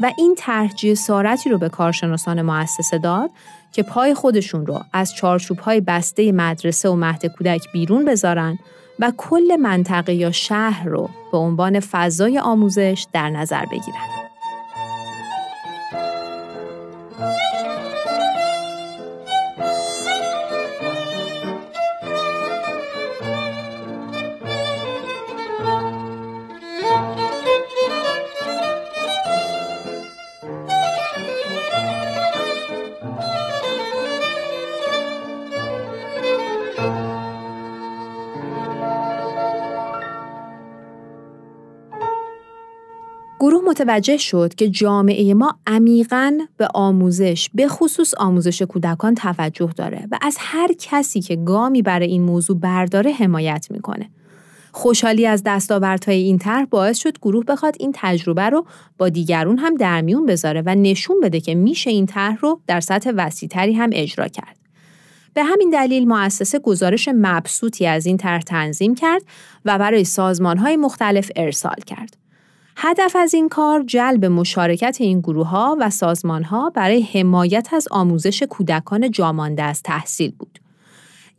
و 0.00 0.12
این 0.18 0.34
طرح 0.38 0.94
سارتی 0.94 1.50
رو 1.50 1.58
به 1.58 1.68
کارشناسان 1.68 2.42
مؤسسه 2.42 2.98
داد 2.98 3.30
که 3.72 3.82
پای 3.82 4.14
خودشون 4.14 4.66
رو 4.66 4.80
از 4.92 5.14
چارچوب 5.14 5.58
های 5.58 5.80
بسته 5.80 6.32
مدرسه 6.32 6.88
و 6.88 6.94
مهد 6.94 7.26
کودک 7.26 7.72
بیرون 7.72 8.04
بذارن 8.04 8.58
و 8.98 9.12
کل 9.16 9.56
منطقه 9.56 10.14
یا 10.14 10.30
شهر 10.30 10.88
رو 10.88 11.10
به 11.32 11.38
عنوان 11.38 11.80
فضای 11.80 12.38
آموزش 12.38 13.06
در 13.12 13.30
نظر 13.30 13.64
بگیرن. 13.64 14.25
متوجه 43.80 44.16
شد 44.16 44.54
که 44.54 44.68
جامعه 44.68 45.34
ما 45.34 45.54
عمیقا 45.66 46.38
به 46.56 46.68
آموزش 46.74 47.50
به 47.54 47.68
خصوص 47.68 48.14
آموزش 48.18 48.62
کودکان 48.62 49.14
توجه 49.14 49.70
داره 49.76 50.08
و 50.10 50.18
از 50.22 50.36
هر 50.40 50.68
کسی 50.78 51.20
که 51.20 51.36
گامی 51.36 51.82
برای 51.82 52.08
این 52.08 52.22
موضوع 52.22 52.58
برداره 52.58 53.12
حمایت 53.12 53.66
می‌کنه. 53.70 54.10
خوشحالی 54.72 55.26
از 55.26 55.42
دستاوردهای 55.46 56.22
این 56.22 56.38
طرح 56.38 56.64
باعث 56.64 56.98
شد 56.98 57.18
گروه 57.18 57.44
بخواد 57.44 57.76
این 57.80 57.92
تجربه 57.94 58.42
رو 58.42 58.66
با 58.98 59.08
دیگرون 59.08 59.58
هم 59.58 59.74
در 59.74 60.00
میون 60.00 60.26
بذاره 60.26 60.62
و 60.66 60.74
نشون 60.74 61.20
بده 61.20 61.40
که 61.40 61.54
میشه 61.54 61.90
این 61.90 62.06
طرح 62.06 62.36
رو 62.40 62.60
در 62.66 62.80
سطح 62.80 63.12
وسیعتری 63.16 63.72
هم 63.72 63.90
اجرا 63.92 64.28
کرد. 64.28 64.56
به 65.34 65.44
همین 65.44 65.70
دلیل 65.70 66.08
مؤسسه 66.08 66.58
گزارش 66.58 67.08
مبسوطی 67.14 67.86
از 67.86 68.06
این 68.06 68.16
طرح 68.16 68.40
تنظیم 68.40 68.94
کرد 68.94 69.22
و 69.64 69.78
برای 69.78 70.04
سازمانهای 70.04 70.76
مختلف 70.76 71.30
ارسال 71.36 71.76
کرد. 71.86 72.25
هدف 72.78 73.16
از 73.16 73.34
این 73.34 73.48
کار 73.48 73.82
جلب 73.82 74.24
مشارکت 74.24 74.96
این 75.00 75.20
گروه 75.20 75.48
ها 75.48 75.76
و 75.80 75.90
سازمان 75.90 76.44
ها 76.44 76.70
برای 76.70 77.02
حمایت 77.02 77.68
از 77.72 77.88
آموزش 77.90 78.42
کودکان 78.42 79.10
جامانده 79.10 79.62
از 79.62 79.82
تحصیل 79.82 80.32
بود. 80.38 80.58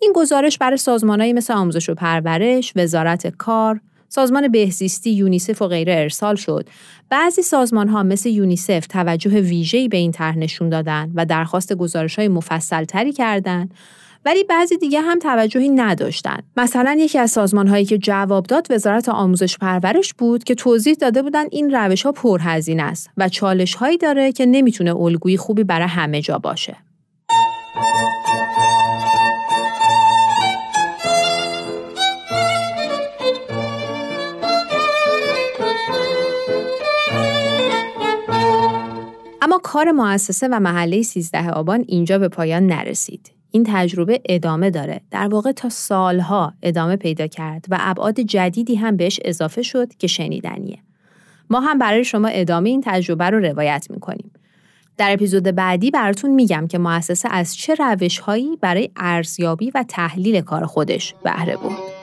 این 0.02 0.14
گزارش 0.16 0.58
برای 0.58 0.78
سازمانهایی 0.78 1.34
مثل 1.34 1.54
آموزش 1.54 1.90
و 1.90 1.96
پرورش، 1.96 2.74
وزارت 2.76 3.28
کار، 3.28 3.82
سازمان 4.10 4.48
بهزیستی، 4.48 5.12
یونیسف 5.12 5.62
و 5.62 5.68
غیره 5.68 5.94
ارسال 5.94 6.36
شد. 6.36 6.70
بعضی 7.10 7.42
سازمان 7.42 7.88
ها 7.88 8.04
مثل 8.04 8.30
یونیسف 8.30 8.88
توجه 8.88 9.42
ویژه‌ای 9.42 9.88
به 9.88 9.98
این 9.98 10.12
طرح 10.12 10.38
نشون 10.38 10.70
دادن 10.70 11.12
و 11.16 11.26
درخواست 11.26 11.74
گزارش 11.74 12.20
های 12.20 12.28
مفصل 12.28 12.84
تری 12.84 13.12
کردند 13.14 13.74
ولی 14.28 14.44
بعضی 14.44 14.78
دیگه 14.78 15.02
هم 15.02 15.20
توجهی 15.20 15.70
نداشتن. 15.70 16.40
مثلا 16.58 16.96
یکی 17.00 17.20
از 17.20 17.32
سازمان 17.32 17.68
هایی 17.68 17.86
که 17.86 17.98
جواب 17.98 18.46
داد 18.46 18.68
وزارت 18.70 19.10
آموزش 19.10 19.58
پرورش 19.58 20.14
بود 20.14 20.44
که 20.44 20.56
توضیح 20.56 20.94
داده 20.94 21.22
بودن 21.22 21.46
این 21.52 21.76
روش 21.76 22.06
ها 22.06 22.12
پرهزینه 22.12 22.84
است 22.84 23.10
و 23.18 23.30
چالش 23.30 23.76
هایی 23.76 23.98
داره 23.98 24.32
که 24.32 24.46
نمی‌تونه 24.46 24.96
الگویی 24.96 25.38
خوبی 25.38 25.64
برای 25.64 25.88
همه 25.88 26.22
جا 26.22 26.38
باشه. 26.38 26.78
اما 39.42 39.60
کار 39.64 39.92
مؤسسه 39.92 40.48
و 40.48 40.60
محله 40.60 41.02
13 41.02 41.50
آبان 41.50 41.86
اینجا 41.88 42.20
به 42.20 42.28
پایان 42.28 42.68
نرسید. 42.68 43.37
این 43.52 43.64
تجربه 43.68 44.22
ادامه 44.26 44.70
داره. 44.70 45.02
در 45.12 45.28
واقع 45.28 45.52
تا 45.52 45.70
سالها 45.70 46.54
ادامه 46.62 46.96
پیدا 46.96 47.28
کرد 47.28 47.66
و 47.70 47.78
ابعاد 47.80 48.20
جدیدی 48.20 48.76
هم 48.76 48.98
بهش 48.98 49.20
اضافه 49.26 49.62
شد 49.62 49.96
که 49.96 50.08
شنیدنیه. 50.08 50.78
ما 51.50 51.60
هم 51.60 51.78
برای 51.78 52.04
شما 52.04 52.28
ادامه 52.28 52.70
این 52.70 52.82
تجربه 52.86 53.30
رو 53.30 53.40
روایت 53.40 53.88
می‌کنیم. 53.90 54.32
در 54.98 55.14
اپیزود 55.14 55.44
بعدی 55.44 55.92
براتون 55.92 56.32
میگم 56.32 56.68
که 56.68 56.78
مؤسسه 56.78 57.30
از 57.32 57.56
چه 57.56 57.76
روشهایی 57.76 58.58
برای 58.62 58.90
ارزیابی 58.96 59.72
و 59.76 59.86
تحلیل 59.88 60.42
کار 60.42 60.66
خودش 60.66 61.16
بهره 61.24 61.56
برد. 61.56 61.97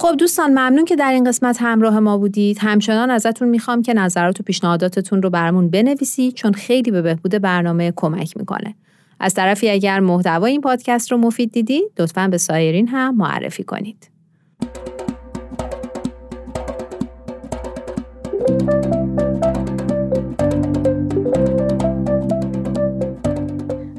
خب 0.00 0.16
دوستان 0.16 0.50
ممنون 0.50 0.84
که 0.84 0.96
در 0.96 1.12
این 1.12 1.24
قسمت 1.24 1.56
همراه 1.60 2.00
ما 2.00 2.18
بودید. 2.18 2.58
همچنان 2.60 3.10
ازتون 3.10 3.48
می‌خوام 3.48 3.82
که 3.82 3.94
نظرات 3.94 4.40
و 4.40 4.42
پیشنهاداتتون 4.42 5.22
رو 5.22 5.30
برامون 5.30 5.70
بنویسید 5.70 6.34
چون 6.34 6.52
خیلی 6.52 6.90
به 6.90 7.02
بهبود 7.02 7.34
برنامه 7.34 7.92
کمک 7.96 8.36
می‌کنه. 8.36 8.74
از 9.20 9.34
طرفی 9.34 9.70
اگر 9.70 10.00
محتوای 10.00 10.52
این 10.52 10.60
پادکست 10.60 11.12
رو 11.12 11.18
مفید 11.18 11.52
دیدید 11.52 11.90
لطفا 11.98 12.28
به 12.28 12.38
سایرین 12.38 12.88
هم 12.88 13.16
معرفی 13.16 13.64
کنید. 13.64 14.09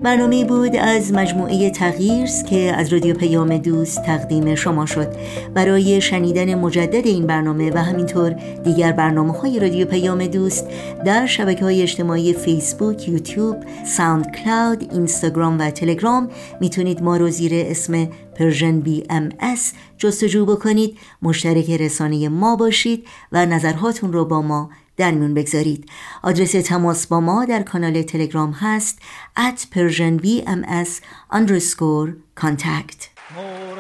برنامه 0.04 0.46
بود 0.46 0.76
از 0.76 1.14
مجموعه 1.14 1.70
تغییرس 1.70 2.44
که 2.44 2.74
از 2.76 2.94
رادیو 2.94 3.16
پیام 3.16 3.58
دوست 3.58 4.04
تقدیم 4.04 4.56
شما 4.56 4.86
شد. 4.86 5.08
برای 5.54 6.02
شنیدن 6.02 6.56
مجدد 6.56 7.08
این 7.08 7.28
برنامه 7.28 7.72
و 7.72 7.78
همینطور 7.78 8.30
دیگر 8.64 8.92
برنامه 8.92 9.34
های 9.34 9.60
رادیو 9.60 9.88
پیام 9.88 10.28
دوست 10.28 10.68
در 11.06 11.26
شبکه 11.26 11.66
های 11.66 11.82
اجتماعی 11.82 12.34
فیسبوک، 12.34 13.10
یوتیوب، 13.10 13.56
SoundCloud، 13.86 14.94
اینستاگرام 14.94 15.60
و 15.60 15.70
تلگرام 15.70 16.30
می‌تونید 16.62 17.04
ما 17.04 17.18
رو 17.18 17.30
زیر 17.30 17.52
اسم 17.56 18.08
Persian 18.36 18.80
BMS 18.80 19.74
جستجو 19.98 20.46
بکنید. 20.46 20.98
مشترک 21.22 21.70
رسانه 21.70 22.30
ما 22.30 22.56
باشید 22.56 23.08
و 23.32 23.46
نظرهاتون 23.46 24.14
رو 24.14 24.26
با 24.26 24.42
ما 24.42 24.70
در 24.98 25.12
میون 25.12 25.34
بگذارید. 25.34 25.90
آدرس 26.24 26.52
تماس 26.52 27.08
با 27.08 27.20
ما 27.20 27.46
در 27.46 27.64
کانال 27.64 28.02
تلگرام 28.02 28.52
هست 28.52 29.00
at 29.38 29.60
persianbms 29.76 30.90
underscore 31.34 32.10
contact. 32.42 33.08
خب 33.36 33.72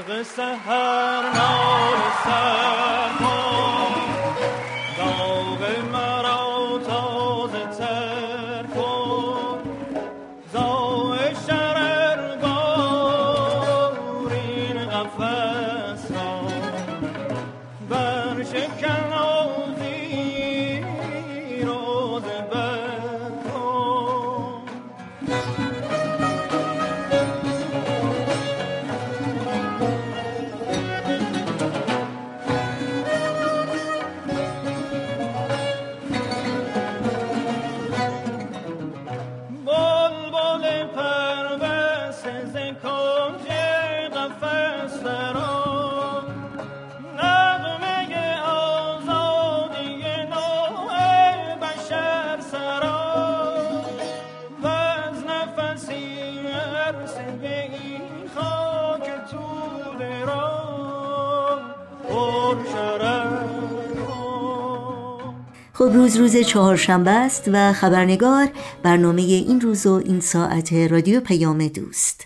روز 65.93 66.17
روز 66.17 66.37
چهارشنبه 66.37 67.11
است 67.11 67.49
و 67.53 67.73
خبرنگار 67.73 68.47
برنامه 68.83 69.21
این 69.21 69.61
روز 69.61 69.85
و 69.87 70.01
این 70.05 70.19
ساعت 70.19 70.73
رادیو 70.73 71.19
پیام 71.19 71.67
دوست. 71.67 72.23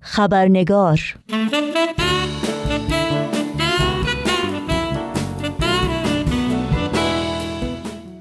خبرنگار 0.00 1.00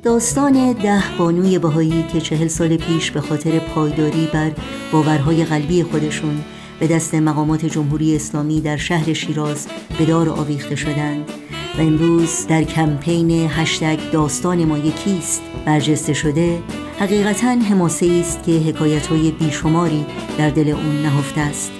داستان 0.03 0.73
ده 0.73 1.03
بانوی 1.17 1.59
بهایی 1.59 2.05
که 2.13 2.21
چهل 2.21 2.47
سال 2.47 2.77
پیش 2.77 3.11
به 3.11 3.21
خاطر 3.21 3.59
پایداری 3.59 4.29
بر 4.33 4.51
باورهای 4.91 5.45
قلبی 5.45 5.83
خودشون 5.83 6.43
به 6.79 6.87
دست 6.87 7.15
مقامات 7.15 7.65
جمهوری 7.65 8.15
اسلامی 8.15 8.61
در 8.61 8.77
شهر 8.77 9.13
شیراز 9.13 9.67
به 9.97 10.05
دار 10.05 10.29
آویخته 10.29 10.75
شدند 10.75 11.31
و 11.77 11.81
امروز 11.81 12.47
در 12.47 12.63
کمپین 12.63 13.31
هشتگ 13.31 13.99
داستان 14.11 14.65
ما 14.65 14.77
یکیست. 14.77 15.41
برجسته 15.65 16.13
شده 16.13 16.59
حقیقتا 16.99 17.47
حماسه 17.47 18.21
است 18.21 18.43
که 18.43 18.51
حکایت 18.51 19.07
های 19.07 19.31
بیشماری 19.31 20.05
در 20.37 20.49
دل 20.49 20.69
اون 20.69 21.01
نهفته 21.01 21.41
است. 21.41 21.71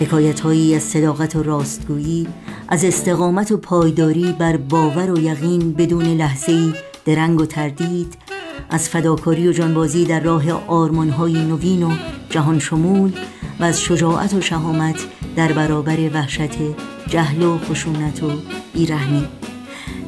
حکایت 0.00 0.40
هایی 0.40 0.74
از 0.74 0.82
صداقت 0.82 1.36
و 1.36 1.42
راستگویی 1.42 2.28
از 2.68 2.84
استقامت 2.84 3.52
و 3.52 3.56
پایداری 3.56 4.32
بر 4.38 4.56
باور 4.56 5.10
و 5.10 5.18
یقین 5.18 5.72
بدون 5.72 6.04
لحظه 6.04 6.72
درنگ 7.04 7.40
و 7.40 7.46
تردید 7.46 8.14
از 8.70 8.88
فداکاری 8.88 9.48
و 9.48 9.52
جانبازی 9.52 10.04
در 10.04 10.20
راه 10.20 10.52
آرمانهای 10.52 11.32
نوین 11.32 11.82
و 11.82 11.90
جهان 12.30 12.58
شمول 12.58 13.12
و 13.60 13.64
از 13.64 13.80
شجاعت 13.80 14.34
و 14.34 14.40
شهامت 14.40 14.96
در 15.36 15.52
برابر 15.52 16.10
وحشت 16.14 16.58
جهل 17.08 17.42
و 17.42 17.58
خشونت 17.58 18.22
و 18.22 18.30
بیرحمی. 18.74 19.28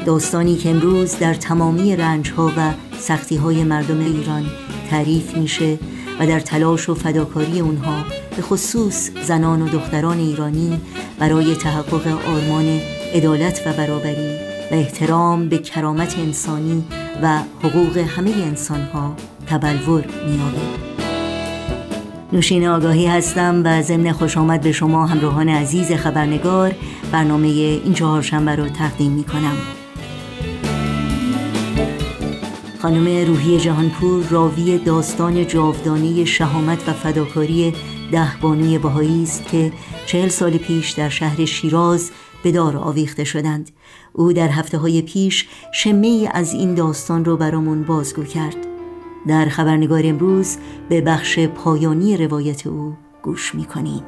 داستانی 0.06 0.56
که 0.56 0.70
امروز 0.70 1.18
در 1.18 1.34
تمامی 1.34 1.96
رنجها 1.96 2.52
و 2.56 2.72
سختیهای 2.98 3.64
مردم 3.64 4.00
ایران 4.00 4.44
تعریف 4.90 5.36
میشه 5.36 5.78
و 6.20 6.26
در 6.26 6.40
تلاش 6.40 6.88
و 6.88 6.94
فداکاری 6.94 7.60
اونها 7.60 8.04
به 8.36 8.42
خصوص 8.42 9.10
زنان 9.26 9.62
و 9.62 9.68
دختران 9.68 10.18
ایرانی 10.18 10.80
برای 11.18 11.54
تحقق 11.54 12.06
آرمان 12.06 12.80
عدالت 13.14 13.62
و 13.66 13.72
برابری 13.72 14.36
و 14.70 14.74
احترام 14.74 15.48
به 15.48 15.58
کرامت 15.58 16.18
انسانی 16.18 16.84
و 17.22 17.38
حقوق 17.62 17.96
همه 17.96 18.30
انسانها 18.30 19.16
تبلور 19.46 20.04
میابه 20.26 20.91
نوشین 22.32 22.68
آگاهی 22.68 23.06
هستم 23.06 23.62
و 23.64 23.82
ضمن 23.82 24.12
خوش 24.12 24.36
آمد 24.36 24.60
به 24.60 24.72
شما 24.72 25.06
همراهان 25.06 25.48
عزیز 25.48 25.92
خبرنگار 25.92 26.74
برنامه 27.12 27.48
این 27.48 27.94
چهارشنبه 27.94 28.56
رو 28.56 28.68
تقدیم 28.68 29.12
می 29.12 29.24
کنم 29.24 29.56
خانم 32.82 33.26
روحی 33.26 33.58
جهانپور 33.58 34.24
راوی 34.30 34.78
داستان 34.78 35.46
جاودانه 35.46 36.24
شهامت 36.24 36.88
و 36.88 36.92
فداکاری 36.92 37.74
ده 38.12 38.36
بانوی 38.40 38.78
بهایی 38.78 39.22
است 39.22 39.48
که 39.48 39.72
چهل 40.06 40.28
سال 40.28 40.58
پیش 40.58 40.90
در 40.90 41.08
شهر 41.08 41.44
شیراز 41.44 42.10
به 42.42 42.52
دار 42.52 42.76
آویخته 42.76 43.24
شدند. 43.24 43.70
او 44.12 44.32
در 44.32 44.48
هفته 44.48 44.78
های 44.78 45.02
پیش 45.02 45.48
شمه 45.74 46.28
از 46.34 46.54
این 46.54 46.74
داستان 46.74 47.24
رو 47.24 47.36
برامون 47.36 47.82
بازگو 47.82 48.24
کرد. 48.24 48.71
در 49.26 49.44
خبرنگار 49.44 50.02
امروز 50.04 50.56
به 50.88 51.00
بخش 51.00 51.38
پایانی 51.38 52.16
روایت 52.16 52.66
او 52.66 52.94
گوش 53.22 53.54
می‌کنیم. 53.54 54.02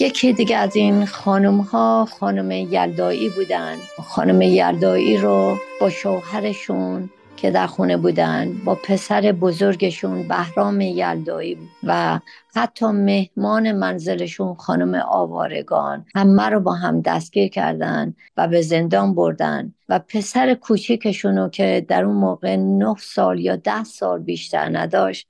یکی 0.00 0.32
دیگه 0.32 0.56
از 0.56 0.76
این 0.76 1.06
خانم 1.06 1.60
ها 1.60 2.08
خانم 2.20 2.50
یلدایی 2.50 3.28
بودن. 3.28 3.76
خانم 4.02 4.42
یلدایی 4.42 5.16
رو 5.16 5.56
با 5.80 5.90
شوهرشون 5.90 7.10
که 7.36 7.50
در 7.50 7.66
خونه 7.66 7.96
بودن 7.96 8.52
با 8.64 8.74
پسر 8.74 9.32
بزرگشون 9.32 10.28
بهرام 10.28 10.80
یلدایی 10.80 11.58
و 11.82 12.20
حتی 12.54 12.86
مهمان 12.86 13.72
منزلشون 13.72 14.54
خانم 14.54 14.94
آوارگان. 14.94 16.06
همه 16.14 16.48
رو 16.48 16.60
با 16.60 16.72
هم 16.72 17.00
دستگیر 17.00 17.48
کردن 17.48 18.14
و 18.36 18.48
به 18.48 18.62
زندان 18.62 19.14
بردن 19.14 19.74
و 19.88 19.98
پسر 19.98 20.54
کوچیکشون 20.54 21.38
رو 21.38 21.48
که 21.48 21.86
در 21.88 22.04
اون 22.04 22.16
موقع 22.16 22.56
نه 22.56 22.94
سال 22.98 23.40
یا 23.40 23.56
ده 23.56 23.84
سال 23.84 24.22
بیشتر 24.22 24.78
نداشت 24.78 25.28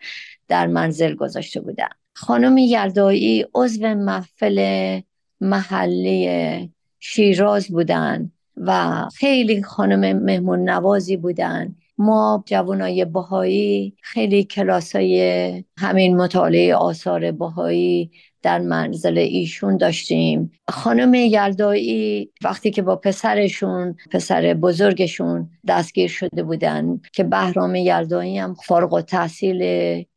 در 0.49 0.67
منزل 0.67 1.15
گذاشته 1.15 1.61
بودن. 1.61 1.98
خانم 2.21 2.59
یلدایی 2.59 3.47
عضو 3.55 3.95
محفل 3.95 5.01
محلی 5.41 6.71
شیراز 7.01 7.69
بودن 7.69 8.33
و 8.57 9.05
خیلی 9.17 9.63
خانم 9.63 10.23
مهمون 10.23 10.71
نوازی 10.71 11.17
بودن. 11.17 11.77
ما 11.99 12.45
جوانای 12.47 13.05
بهایی 13.05 13.97
خیلی 14.03 14.45
کلاسای 14.45 15.65
همین 15.79 16.17
مطالعه 16.17 16.75
آثار 16.75 17.33
بهایی 17.33 18.11
در 18.43 18.59
منزل 18.59 19.19
ایشون 19.19 19.77
داشتیم. 19.77 20.51
خانم 20.69 21.15
یلدایی 21.15 22.31
وقتی 22.45 22.71
که 22.71 22.83
با 22.83 22.97
پسرشون 22.97 23.97
پسر 24.11 24.55
بزرگشون 24.55 25.51
دستگیر 25.69 26.09
شده 26.09 26.43
بودن 26.43 27.01
که 27.13 27.25
بهرام 27.25 27.75
یلدایی 27.75 28.39
هم 28.39 28.55
فارغ 28.55 28.93
و 28.93 29.01
تحصیل 29.01 29.63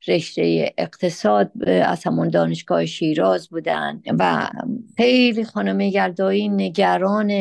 رشته 0.07 0.73
اقتصاد 0.77 1.51
از 1.67 2.03
همون 2.03 2.29
دانشگاه 2.29 2.85
شیراز 2.85 3.49
بودن 3.49 4.01
و 4.19 4.49
خیلی 4.97 5.43
خانم 5.43 5.79
یلدایی 5.79 6.49
نگران 6.49 7.31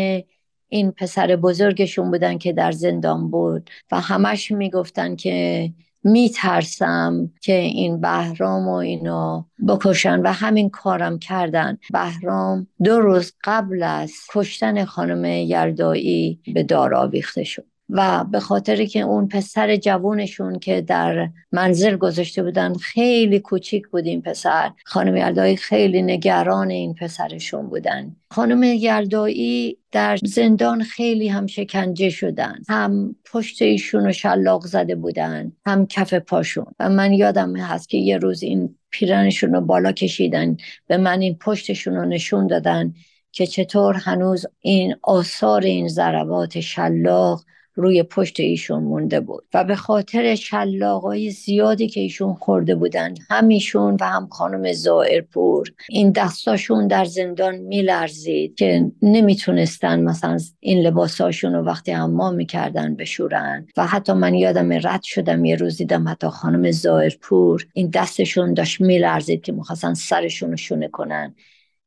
این 0.69 0.91
پسر 0.91 1.37
بزرگشون 1.37 2.11
بودن 2.11 2.39
که 2.39 2.53
در 2.53 2.73
زندان 2.73 3.31
بود 3.31 3.71
و 3.93 4.01
همش 4.01 4.51
می‌گفتن 4.51 5.17
که 5.17 5.71
میترسم 6.05 7.31
که 7.41 7.55
این 7.55 8.01
بهرام 8.01 8.69
و 8.69 8.75
اینو 8.75 9.45
بکشن 9.69 10.21
و 10.21 10.33
همین 10.33 10.71
کارم 10.71 11.19
کردن. 11.19 11.79
بهرام 11.93 12.67
دو 12.85 13.01
روز 13.01 13.33
قبل 13.45 13.83
از 13.83 14.13
کشتن 14.35 14.85
خانم 14.85 15.25
یلدایی 15.25 16.41
به 16.55 16.63
دار 16.63 16.95
آویخته 16.95 17.45
شد. 17.45 17.70
و 17.91 18.25
به 18.25 18.41
خاطر 18.41 18.85
که 18.85 19.01
اون 19.01 19.29
پسر 19.29 19.77
جوونشون 19.77 20.59
که 20.59 20.81
در 20.81 21.31
منزل 21.53 21.97
گذاشته 21.97 22.43
بودن 22.43 22.75
خیلی 22.75 23.41
کوچیک 23.41 23.89
بود 23.89 24.07
این 24.07 24.23
پسر 24.23 24.71
خانم 24.85 25.17
یلدایی 25.17 25.57
خیلی 25.57 26.03
نگران 26.03 26.71
این 26.71 26.95
پسرشون 26.95 27.69
بودن. 27.69 28.17
خانم 28.31 28.63
یلدایی 28.63 29.79
در 29.93 30.19
زندان 30.25 30.83
خیلی 30.83 31.29
هم 31.29 31.47
شکنجه 31.47 32.11
شدن. 32.11 32.55
هم 32.69 33.17
پشت 33.33 33.63
ایشون 33.63 34.05
رو 34.05 34.13
شلاق 34.13 34.67
زده 34.67 34.95
بودن 34.95 35.53
هم 35.67 35.87
کف 35.87 36.15
پاشون. 36.15 36.67
و 36.81 36.89
من 36.89 37.13
یادم 37.13 37.57
هست 37.57 37.89
که 37.89 37.99
یه 37.99 38.19
روز 38.19 38.43
این 38.43 38.77
پیرنشون 38.91 39.53
رو 39.53 39.61
بالا 39.61 39.93
کشیدن 39.93 40.57
به 40.87 40.97
من 40.97 41.21
این 41.21 41.35
پشتشون 41.35 41.95
رو 41.95 42.05
نشون 42.05 42.47
دادن 42.47 42.95
که 43.33 43.47
چطور 43.47 43.95
هنوز 43.95 44.47
این 44.61 44.97
آثار 45.03 45.63
این 45.63 45.89
ضربات 45.89 46.61
شلاق 46.61 47.45
روی 47.81 48.03
پشت 48.03 48.41
ایشون 48.41 48.83
مونده 48.83 49.21
بود 49.21 49.45
و 49.55 49.65
به 49.65 49.77
خاطر 49.77 50.35
شلاقای 50.35 51.31
زیادی 51.31 51.89
که 51.89 52.01
ایشون 52.01 52.35
خورده 52.35 52.75
بودن 52.75 53.15
همیشون 53.31 53.97
و 54.01 54.05
هم 54.05 54.29
خانم 54.29 54.73
زائرپور 54.73 55.73
این 55.89 56.13
دستاشون 56.13 56.87
در 56.87 57.05
زندان 57.05 57.57
میلرزید 57.57 58.55
که 58.55 58.93
نمی‌تونستن 59.03 60.01
مثلا 60.01 60.39
این 60.61 60.79
لباساشون 60.87 61.53
رو 61.53 61.63
وقتی 61.63 61.93
اما 61.93 62.31
می‌کردن 62.31 62.97
بشورن. 62.97 63.67
و 63.77 63.87
حتی 63.87 64.13
من 64.13 64.35
یادم 64.35 64.73
رد 64.73 65.03
شدم 65.03 65.45
یه 65.45 65.57
روز 65.57 65.77
دیدم 65.77 66.09
حتی 66.09 66.27
خانم 66.27 66.71
زائرپور 66.71 67.67
این 67.73 67.91
دستشون 67.91 68.55
داشت 68.55 68.81
میلرزید 68.81 69.43
که 69.43 69.53
می‌خواستن 69.53 69.95
سرشون 69.95 70.51
رو 70.51 70.57
شونه 70.57 70.89
کنن. 70.89 71.35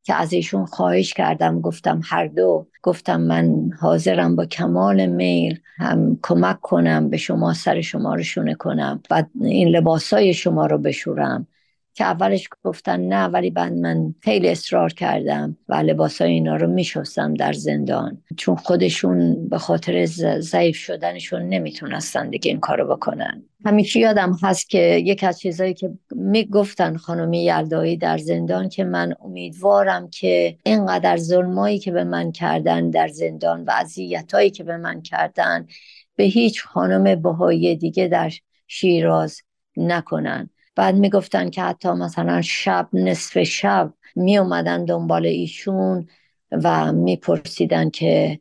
که 0.03 0.15
از 0.15 0.33
ایشون 0.33 0.65
خواهش 0.65 1.13
کردم 1.13 1.61
گفتم 1.61 2.01
هر 2.03 2.27
دو 2.27 2.67
گفتم 2.83 3.21
من 3.21 3.69
حاضرم 3.79 4.35
با 4.35 4.45
کمال 4.45 5.05
میل 5.05 5.59
هم 5.77 6.19
کمک 6.23 6.61
کنم 6.61 7.09
به 7.09 7.17
شما 7.17 7.53
سر 7.53 7.81
شما 7.81 8.15
رو 8.15 8.23
شونه 8.23 8.55
کنم 8.55 9.03
و 9.09 9.23
این 9.41 9.67
لباسای 9.67 10.33
شما 10.33 10.65
رو 10.65 10.77
بشورم. 10.77 11.47
که 11.93 12.03
اولش 12.03 12.49
گفتن 12.63 12.99
نه 12.99 13.25
ولی 13.25 13.49
بعد 13.49 13.73
من 13.73 14.15
خیلی 14.21 14.49
اصرار 14.49 14.93
کردم 14.93 15.57
و 15.69 15.75
لباسای 15.75 16.31
اینا 16.31 16.55
رو 16.55 16.67
میشستم 16.67 17.33
در 17.33 17.53
زندان. 17.53 18.21
چون 18.37 18.55
خودشون 18.55 19.49
به 19.49 19.57
خاطر 19.57 20.05
ضعیف 20.39 20.75
شدنشون 20.75 21.41
نمی‌تونستن 21.41 22.29
دیگه 22.29 22.51
این 22.51 22.59
کارو 22.59 22.95
بکنن. 22.95 23.43
همیشه 23.65 23.99
یادم 23.99 24.37
هست 24.43 24.69
که 24.69 24.79
یک 24.79 25.23
از 25.23 25.39
چیزایی 25.39 25.73
که 25.73 25.89
می‌گفتن 26.11 26.97
خانمی 26.97 27.43
یلدایی 27.43 27.97
در 27.97 28.17
زندان 28.17 28.69
که 28.69 28.83
من 28.83 29.13
امیدوارم 29.21 30.09
که 30.09 30.57
اینقدر 30.63 31.17
ظلمایی 31.17 31.79
که 31.79 31.91
به 31.91 32.03
من 32.03 32.31
کردن 32.31 32.89
در 32.89 33.07
زندان 33.07 33.63
و 33.63 33.71
اذیتایی 33.71 34.49
که 34.49 34.63
به 34.63 34.77
من 34.77 35.01
کردن 35.01 35.67
به 36.15 36.23
هیچ 36.23 36.63
خانم 36.63 37.21
بهایی 37.21 37.75
دیگه 37.75 38.07
در 38.07 38.31
شیراز 38.67 39.41
نکنن. 39.77 40.49
بعد 40.75 40.95
می‌گفتن 40.95 41.49
که 41.49 41.61
حتی 41.61 41.89
مثلا 41.89 42.41
شب 42.41 42.89
نصف 42.93 43.43
شب 43.43 43.93
می 44.15 44.37
اومدن 44.37 44.85
دنبال 44.85 45.25
ایشون 45.25 46.07
و 46.51 46.91
میپرسیدن 46.93 47.89
که 47.89 48.39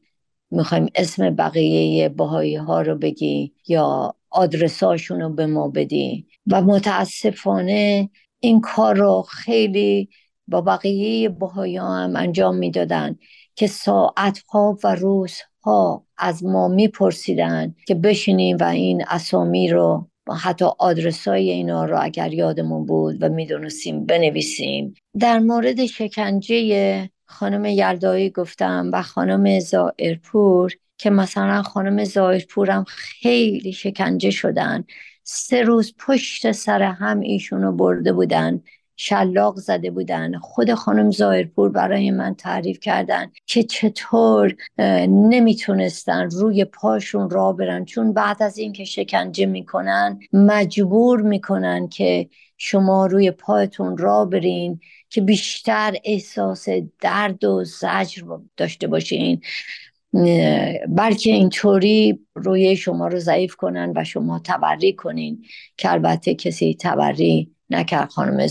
می‌خوایم 0.50 0.86
اسم 0.94 1.30
بقیه 1.30 2.08
بهایی 2.08 2.56
ها 2.56 2.82
رو 2.82 2.98
بگی 2.98 3.52
یا 3.68 4.14
آدرساشون 4.30 5.20
رو 5.20 5.28
به 5.28 5.46
ما 5.46 5.68
بدی. 5.68 6.26
و 6.46 6.62
متاسفانه 6.62 8.10
این 8.40 8.60
کار 8.60 8.96
رو 8.96 9.22
خیلی 9.22 10.08
با 10.48 10.60
بقیه 10.60 11.28
بهایی 11.28 11.76
هم 11.76 12.12
انجام 12.16 12.56
می‌دادن 12.56 13.18
که 13.54 13.66
ساعتها 13.66 14.78
و 14.84 14.94
روزها 14.94 16.06
از 16.16 16.44
ما 16.44 16.68
میپرسیدن 16.68 17.74
که 17.86 17.94
بشینیم 17.94 18.56
و 18.60 18.64
این 18.64 19.04
اسامی 19.08 19.68
رو 19.68 20.08
حتی 20.34 20.64
آدرسای 20.78 21.50
اینا 21.50 21.84
رو 21.84 21.98
اگر 22.02 22.32
یادمون 22.32 22.86
بود 22.86 23.22
و 23.22 23.28
می‌دونستیم 23.28 24.06
بنویسیم. 24.06 24.94
در 25.20 25.38
مورد 25.38 25.86
شکنجه 25.86 27.10
خانم 27.24 27.64
یلدایی 27.64 28.30
گفتم 28.30 28.90
و 28.92 29.02
خانم 29.02 29.60
زائرپور 29.60 30.72
که 30.98 31.10
مثلا 31.10 31.62
خانم 31.62 32.04
زائرپور 32.04 32.70
هم 32.70 32.84
خیلی 32.88 33.72
شکنجه 33.72 34.30
شدن. 34.30 34.84
سه 35.24 35.62
روز 35.62 35.94
پشت 35.98 36.52
سر 36.52 36.82
هم 36.82 37.20
ایشونو 37.20 37.72
برده 37.72 38.12
بودن. 38.12 38.62
شلاق 38.96 39.56
زده 39.56 39.90
بودن. 39.90 40.38
خود 40.38 40.74
خانم 40.74 41.10
زایرپور 41.10 41.68
برای 41.68 42.10
من 42.10 42.34
تعریف 42.34 42.80
کردن 42.80 43.32
که 43.46 43.62
چطور 43.62 44.54
نمی‌تونستن 45.08 46.30
روی 46.30 46.64
پاشون 46.64 47.30
را 47.30 47.52
برن. 47.52 47.84
چون 47.84 48.12
بعد 48.12 48.42
از 48.42 48.58
اینکه 48.58 48.84
شکنجه 48.84 49.46
می‌کنن 49.46 50.18
مجبور 50.32 51.22
می‌کنن 51.22 51.88
که 51.88 52.28
شما 52.56 53.06
روی 53.06 53.30
پایتون 53.30 53.98
را 53.98 54.24
برین 54.24 54.80
که 55.10 55.20
بیشتر 55.20 55.94
احساس 56.04 56.68
درد 57.00 57.44
و 57.44 57.64
زجر 57.64 58.22
داشته 58.56 58.86
باشین. 58.86 59.40
بلکه 60.88 61.30
اینطوری 61.30 62.20
روی 62.34 62.76
شما 62.76 63.06
رو 63.06 63.18
ضعیف 63.18 63.56
کنن 63.56 63.92
و 63.96 64.04
شما 64.04 64.40
تبری 64.44 64.92
کنین 64.92 65.44
که 65.76 65.92
البته 65.92 66.34
کسی 66.34 66.76
تبری 66.80 67.50
نکرد 67.74 68.10
خانم 68.10 68.46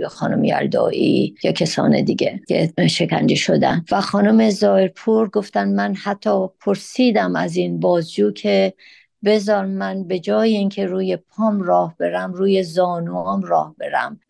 یا 0.00 0.08
خانم 0.08 0.44
یلدایی 0.44 1.34
یا 1.44 1.52
کسان 1.52 2.04
دیگه 2.04 2.40
که 2.48 2.72
شکنجه 2.86 3.34
شدن. 3.34 3.84
و 3.90 4.00
خانم 4.00 4.50
زایرپور 4.50 5.28
گفتن 5.28 5.68
من 5.68 5.94
حتی 5.94 6.46
پرسیدم 6.60 7.36
از 7.36 7.56
این 7.56 7.80
بازجو 7.80 8.32
که 8.32 8.74
بذار 9.24 9.66
من 9.66 10.04
به 10.04 10.18
جای 10.18 10.56
اینکه 10.56 10.86
روی 10.86 11.16
پام 11.16 11.62
راه 11.62 11.94
برم 11.98 12.32
روی 12.32 12.62
زانوام 12.62 13.42
راه 13.42 13.74
برم 13.78 14.20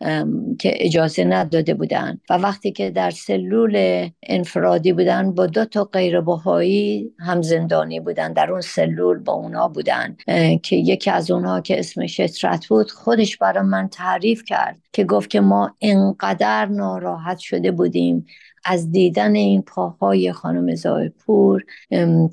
که 0.58 0.72
اجازه 0.74 1.24
نداده 1.24 1.74
بودن. 1.74 2.20
و 2.30 2.34
وقتی 2.34 2.72
که 2.72 2.90
در 2.90 3.10
سلول 3.10 4.08
انفرادی 4.22 4.92
بودن 4.92 5.34
با 5.34 5.46
دو 5.46 5.64
تا 5.64 5.84
غیر 5.84 6.20
بهایی 6.20 7.10
هم 7.18 7.42
زندانی 7.42 8.00
بودن. 8.00 8.32
در 8.32 8.50
اون 8.52 8.60
سلول 8.60 9.18
با 9.18 9.32
اونا 9.32 9.68
بودن 9.68 10.16
که 10.62 10.76
یکی 10.76 11.10
از 11.10 11.30
اونها 11.30 11.60
که 11.60 11.78
اسمش 11.78 12.20
اشرت 12.20 12.66
بود 12.66 12.90
خودش 12.90 13.36
برای 13.36 13.64
من 13.64 13.88
تعریف 13.88 14.44
کرد 14.44 14.78
که 14.92 15.04
گفت 15.04 15.30
که 15.30 15.40
ما 15.40 15.76
انقدر 15.80 16.66
ناراحت 16.66 17.38
شده 17.38 17.70
بودیم 17.70 18.26
از 18.64 18.92
دیدن 18.92 19.34
این 19.34 19.62
پاهای 19.62 20.32
خانم 20.32 20.74
زایپور 20.74 21.64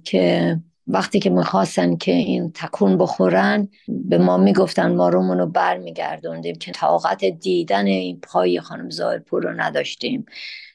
که 0.04 0.58
وقتی 0.88 1.20
که 1.20 1.30
می‌خواستن 1.30 1.96
که 1.96 2.12
این 2.12 2.52
تکون 2.52 2.98
بخورن 2.98 3.68
به 3.88 4.18
ما 4.18 4.38
می‌گفتن 4.38 4.96
ما 4.96 5.10
رومونو 5.10 5.46
بر 5.46 5.78
میگردوندیم 5.78 6.56
که 6.56 6.72
طاقت 6.72 7.26
دیدن 7.26 7.86
این 7.86 8.20
پای 8.20 8.60
خانم 8.60 8.90
زایرپور 8.90 9.44
رو 9.44 9.62
نداشتیم. 9.62 10.26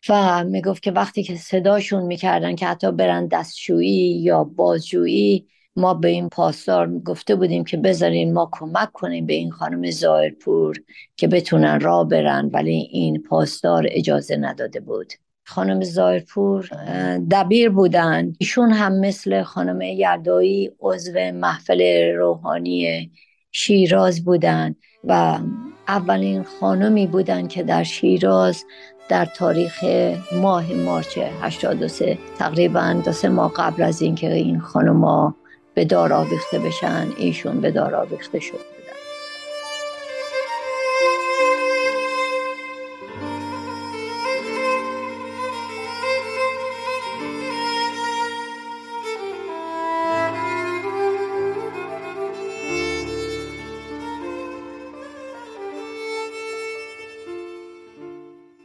و 0.09 0.44
می‌گفت 0.44 0.83
که 0.83 0.90
وقتی 0.92 1.22
که 1.22 1.37
صداشون 1.37 2.03
می‌کردن 2.03 2.55
که 2.57 2.66
حتی 2.66 2.92
برن 2.92 3.27
دستشویی 3.27 4.18
یا 4.22 4.44
بازجویی 4.44 5.46
ما 5.77 5.94
به 5.94 6.09
این 6.09 6.29
پاسدار 6.29 6.98
گفته 6.98 7.35
بودیم 7.37 7.64
که 7.64 7.77
بذارین 7.77 8.33
ما 8.33 8.48
کمک 8.53 8.92
کنیم 8.92 9.27
به 9.27 9.33
این 9.35 9.51
خانم 9.51 9.90
زایرپور 9.90 10.77
که 11.16 11.29
بتونن 11.29 11.81
را 11.81 12.05
برن 12.05 12.51
ولی 12.53 12.88
این 12.92 13.22
پاسدار 13.22 13.87
اجازه 13.90 14.37
نداده 14.37 14.81
بود. 14.81 15.12
خانم 15.44 15.85
زایرپور 15.85 16.68
دبیر 17.31 17.70
بودن. 17.70 18.33
ایشون 18.38 18.72
هم 18.72 19.00
مثل 19.00 19.42
خانم 19.42 19.81
یلدایی 19.81 20.70
عضو 20.81 21.18
محفل 21.35 22.12
روحانی 22.14 23.11
شیراز 23.52 24.24
بودن 24.24 24.74
و 25.05 25.38
اولین 25.88 26.42
خانمی 26.42 27.07
بودن 27.07 27.46
که 27.46 27.62
در 27.62 27.83
شیراز 27.83 28.64
در 29.09 29.24
تاریخ 29.24 29.85
ماه 30.33 30.72
مارچ 30.72 31.18
83 31.42 32.18
تقریبا 32.38 33.02
دو 33.05 33.12
سه 33.12 33.28
ماه 33.28 33.52
قبل 33.57 33.83
از 33.83 34.02
اینکه 34.02 34.33
این 34.33 34.61
خانم 34.61 35.35
به 35.74 35.85
دار 35.85 36.12
آویخته 36.12 36.59
بشن 36.59 37.09
ایشون 37.18 37.61
به 37.61 37.70
دار 37.70 37.94
آویخته 37.94 38.40
شد. 38.40 38.82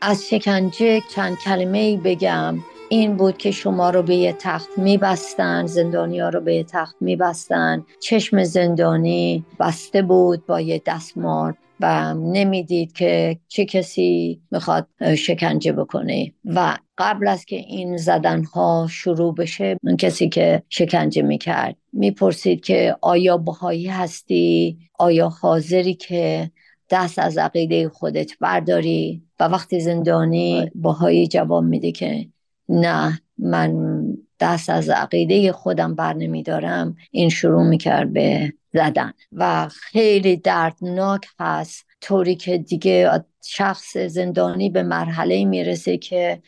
از 0.08 0.28
شکنجه 0.28 1.02
چند 1.16 1.38
کلمه 1.38 1.98
بگم. 1.98 2.60
این 2.90 3.18
بود 3.18 3.38
که 3.38 3.52
شما 3.52 3.90
رو 3.90 4.04
به 4.04 4.16
یه 4.16 4.34
تخت 4.34 4.70
میبستن 4.78 5.66
زندانیا 5.66 6.30
رو 6.30 6.42
به 6.42 6.56
یه 6.56 6.64
تخت 6.64 6.96
میبستن. 7.02 7.86
چشم 8.00 8.44
زندانی 8.44 9.46
بسته 9.60 10.02
بود 10.02 10.46
با 10.46 10.62
یه 10.62 10.82
دستمال 10.86 11.54
و 11.80 12.14
نمی‌دید 12.14 12.94
که 12.94 13.38
چه 13.48 13.66
کسی 13.66 14.42
می‌خواد 14.52 14.88
شکنجه 15.18 15.72
بکنه. 15.72 16.34
و 16.46 16.78
قبل 16.98 17.28
از 17.28 17.46
که 17.46 17.56
این 17.56 17.98
زدن 17.98 18.44
ها 18.44 18.88
شروع 18.90 19.36
بشه 19.36 19.78
کسی 20.00 20.30
که 20.30 20.64
شکنجه 20.70 21.22
می‌کرد 21.22 21.76
می‌پرسید 21.94 22.62
که 22.62 22.96
آیا 23.02 23.38
بهایی 23.38 23.88
هستی؟ 23.88 24.78
آیا 25.00 25.30
حاضری 25.30 25.94
که 25.94 26.52
دست 26.90 27.20
از 27.20 27.38
عقیده 27.38 27.90
خودت 27.90 28.32
برداری؟ 28.40 29.27
و 29.40 29.44
وقتی 29.44 29.80
زندانی 29.80 30.72
باهایی 30.76 31.28
جواب 31.28 31.64
میده 31.64 31.92
که 31.92 32.28
نه 32.70 33.22
من 33.38 34.04
دست 34.40 34.70
از 34.70 34.90
عقیده 34.90 35.52
خودم 35.52 35.96
بر 35.96 36.14
نمیدارم 36.14 36.96
این 37.12 37.30
شروع 37.30 37.64
می‌کرد 37.64 38.14
به 38.14 38.54
زدن. 38.74 39.14
و 39.32 39.68
خیلی 39.70 40.38
دردناک 40.38 41.26
هست. 41.40 41.86
طوری 42.02 42.36
که 42.36 42.58
دیگه 42.58 43.24
شخص 43.46 43.98
زندانی 43.98 44.70
به 44.70 44.84
مرحله 44.84 45.46
می‌رسه 45.46 45.98
که 45.98 46.42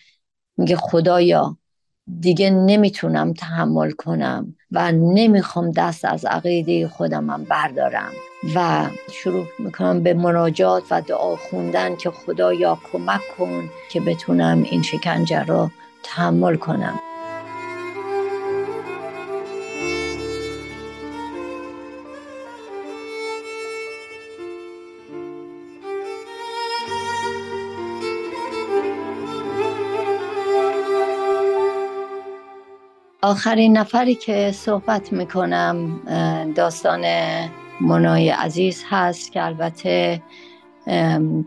میگه 0.57 0.75
خدایا 0.75 1.57
دیگه 2.19 2.49
نمی‌تونم 2.49 3.33
تحمل 3.33 3.91
کنم 3.91 4.55
و 4.71 4.91
نمی‌خوام 4.91 5.71
دست 5.71 6.05
از 6.05 6.25
عقیده 6.25 6.87
خودم 6.87 7.43
بردارم. 7.43 8.11
و 8.55 8.87
شروع 9.11 9.45
می‌کنم 9.59 10.03
به 10.03 10.13
مناجات 10.13 10.83
و 10.91 11.01
دعا 11.01 11.35
خوندن 11.35 11.95
که 11.95 12.11
خدایا 12.11 12.77
کمک 12.91 13.21
کن 13.37 13.69
که 13.91 13.99
بتونم 14.01 14.63
این 14.63 14.81
شکنجه 14.81 15.43
رو 15.43 15.69
تحمل 16.03 16.55
کنم. 16.55 16.99
آخرین 33.21 33.77
نفری 33.77 34.15
که 34.15 34.51
صحبت 34.51 35.13
می‌کنم 35.13 35.99
داستان 36.55 37.05
منای 37.81 38.29
عزیز 38.29 38.83
هست 38.89 39.31
که 39.31 39.45
البته 39.45 40.21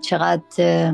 چقدر 0.01 0.93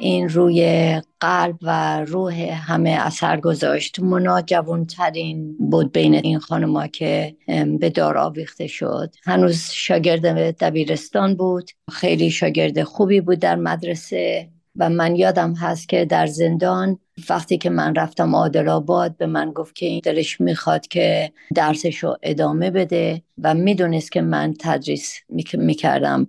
این 0.00 0.28
روی 0.28 1.02
قلب 1.20 1.56
و 1.62 2.00
روح 2.04 2.34
همه 2.70 2.90
اثر 2.90 3.40
گذاشت. 3.40 4.00
مونا 4.00 4.42
جوانترین 4.42 5.56
بود 5.70 5.92
بین 5.92 6.14
این 6.14 6.38
خانما 6.38 6.86
که 6.86 7.36
به 7.80 7.90
دار 7.90 8.18
آویخته 8.18 8.66
شد. 8.66 9.14
هنوز 9.24 9.70
شاگرد 9.70 10.56
دبیرستان 10.56 11.34
بود. 11.34 11.70
خیلی 11.90 12.30
شاگرد 12.30 12.82
خوبی 12.82 13.20
بود 13.20 13.38
در 13.38 13.56
مدرسه 13.56 14.48
و 14.76 14.88
من 14.88 15.16
یادم 15.16 15.54
هست 15.54 15.88
که 15.88 16.04
در 16.04 16.26
زندان 16.26 16.98
وقتی 17.30 17.58
که 17.58 17.70
من 17.70 17.94
رفتم 17.94 18.34
عادل 18.34 18.68
آباد 18.68 19.16
به 19.16 19.26
من 19.26 19.52
گفت 19.52 19.74
که 19.74 19.86
این 19.86 20.00
دلش 20.04 20.40
می‌خواد 20.40 20.86
که 20.86 21.32
درسش 21.54 21.98
رو 21.98 22.16
ادامه 22.22 22.70
بده 22.70 23.22
و 23.42 23.54
می‌دونست 23.54 24.12
که 24.12 24.20
من 24.20 24.54
تدریس 24.60 25.14
می‌کردم. 25.54 26.28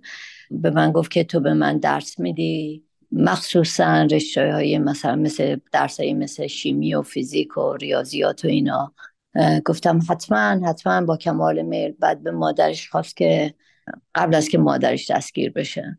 به 0.50 0.70
من 0.70 0.92
گفت 0.92 1.10
که 1.10 1.24
تو 1.24 1.40
به 1.40 1.54
من 1.54 1.78
درس 1.78 2.18
میدی. 2.18 2.84
مخصوصا 3.12 4.02
رشته 4.10 4.52
های 4.52 4.78
مثلا 4.78 5.16
مثل 5.16 5.56
درس 5.72 6.00
های 6.00 6.14
مثل 6.14 6.46
شیمی 6.46 6.94
و 6.94 7.02
فیزیک 7.02 7.58
و 7.58 7.76
ریاضیات 7.76 8.44
و 8.44 8.48
اینا. 8.48 8.94
گفتم 9.64 10.00
حتما 10.08 10.68
حتما 10.68 11.00
با 11.00 11.16
کمال 11.16 11.62
میل 11.62 11.92
بعد 12.00 12.22
به 12.22 12.30
مادرش 12.30 12.88
خواست 12.88 13.16
که 13.16 13.54
قبل 14.14 14.34
از 14.34 14.48
که 14.48 14.58
مادرش 14.58 15.10
دستگیر 15.10 15.52
بشه. 15.52 15.98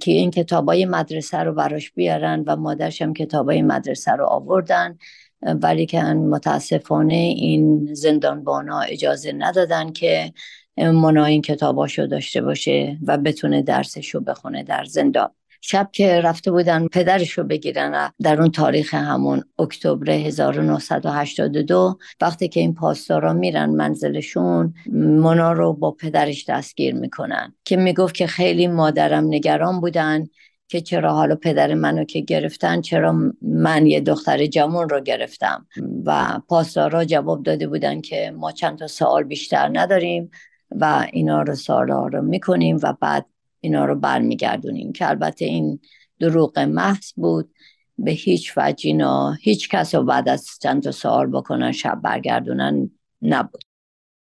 که 0.00 0.12
این 0.12 0.30
کتابای 0.30 0.84
مدرسه 0.84 1.38
رو 1.38 1.54
براش 1.54 1.90
بیارن 1.92 2.44
و 2.46 2.56
مادرش 2.56 3.02
هم 3.02 3.14
کتابای 3.14 3.62
مدرسه 3.62 4.12
رو 4.12 4.26
آوردن 4.26 4.98
ولی 5.42 5.86
که 5.86 6.02
متاسفانه 6.02 7.14
این 7.14 7.94
زندانبانا 7.94 8.80
اجازه 8.80 9.32
ندادن 9.32 9.92
که 9.92 10.32
منا 10.76 11.24
این 11.24 11.42
کتاباشو 11.42 12.06
داشته 12.06 12.40
باشه 12.40 12.98
و 13.06 13.18
بتونه 13.18 13.62
درسشو 13.62 14.20
بخونه 14.20 14.62
در 14.62 14.84
زندان. 14.84 15.30
شب 15.60 15.88
که 15.92 16.20
رفته 16.20 16.50
بودن 16.50 16.86
پدرش 16.86 17.30
رو 17.30 17.44
بگیرن 17.44 18.10
در 18.22 18.40
اون 18.40 18.50
تاریخ 18.50 18.94
همون 18.94 19.42
اکتبر 19.58 20.10
1982 20.10 21.98
وقتی 22.20 22.48
که 22.48 22.60
این 22.60 22.74
پاسدارا 22.74 23.32
میرن 23.32 23.70
منزلشون 23.70 24.74
مونا 24.92 25.52
رو 25.52 25.72
با 25.72 25.90
پدرش 25.90 26.44
دستگیر 26.48 26.94
می‌کنن 26.94 27.54
که 27.64 27.76
می‌گفت 27.76 28.14
که 28.14 28.26
خیلی 28.26 28.66
مادرم 28.66 29.24
نگران 29.26 29.80
بودن 29.80 30.26
که 30.68 30.80
چرا 30.80 31.12
حالا 31.12 31.34
پدر 31.34 31.74
منو 31.74 32.04
که 32.04 32.20
گرفتن 32.20 32.80
چرا 32.80 33.32
من 33.42 33.86
یه 33.86 34.00
دختر 34.00 34.46
جوان 34.46 34.88
رو 34.88 35.00
گرفتم. 35.00 35.66
و 36.04 36.40
پاسدارا 36.48 37.04
جواب 37.04 37.42
داده 37.42 37.66
بودن 37.66 38.00
که 38.00 38.32
ما 38.36 38.52
چند 38.52 38.78
تا 38.78 38.86
سوال 38.86 39.22
بیشتر 39.24 39.70
نداریم 39.72 40.30
و 40.70 41.06
اینا 41.12 41.42
رو 41.42 41.54
سالا 41.54 42.06
رو 42.06 42.22
می‌کنیم 42.22 42.78
و 42.82 42.94
بعد 43.00 43.26
اینا 43.60 43.84
رو 43.84 43.94
برمیگردونیم 43.94 44.92
که 44.92 45.08
البته 45.08 45.44
این 45.44 45.80
دروغ 46.20 46.58
محض 46.58 47.12
بود. 47.16 47.54
به 47.98 48.10
هیچ 48.10 48.52
وجه 48.56 48.88
اینا 48.88 49.32
هیچ 49.32 49.68
کس 49.68 49.94
رو 49.94 50.04
بعد 50.04 50.28
از 50.28 50.48
چند 50.62 50.90
سال 50.90 51.26
بکنن 51.26 51.72
شب 51.72 52.00
برگردونن 52.02 52.90
نبود. 53.22 53.62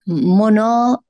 مونا 0.07 1.03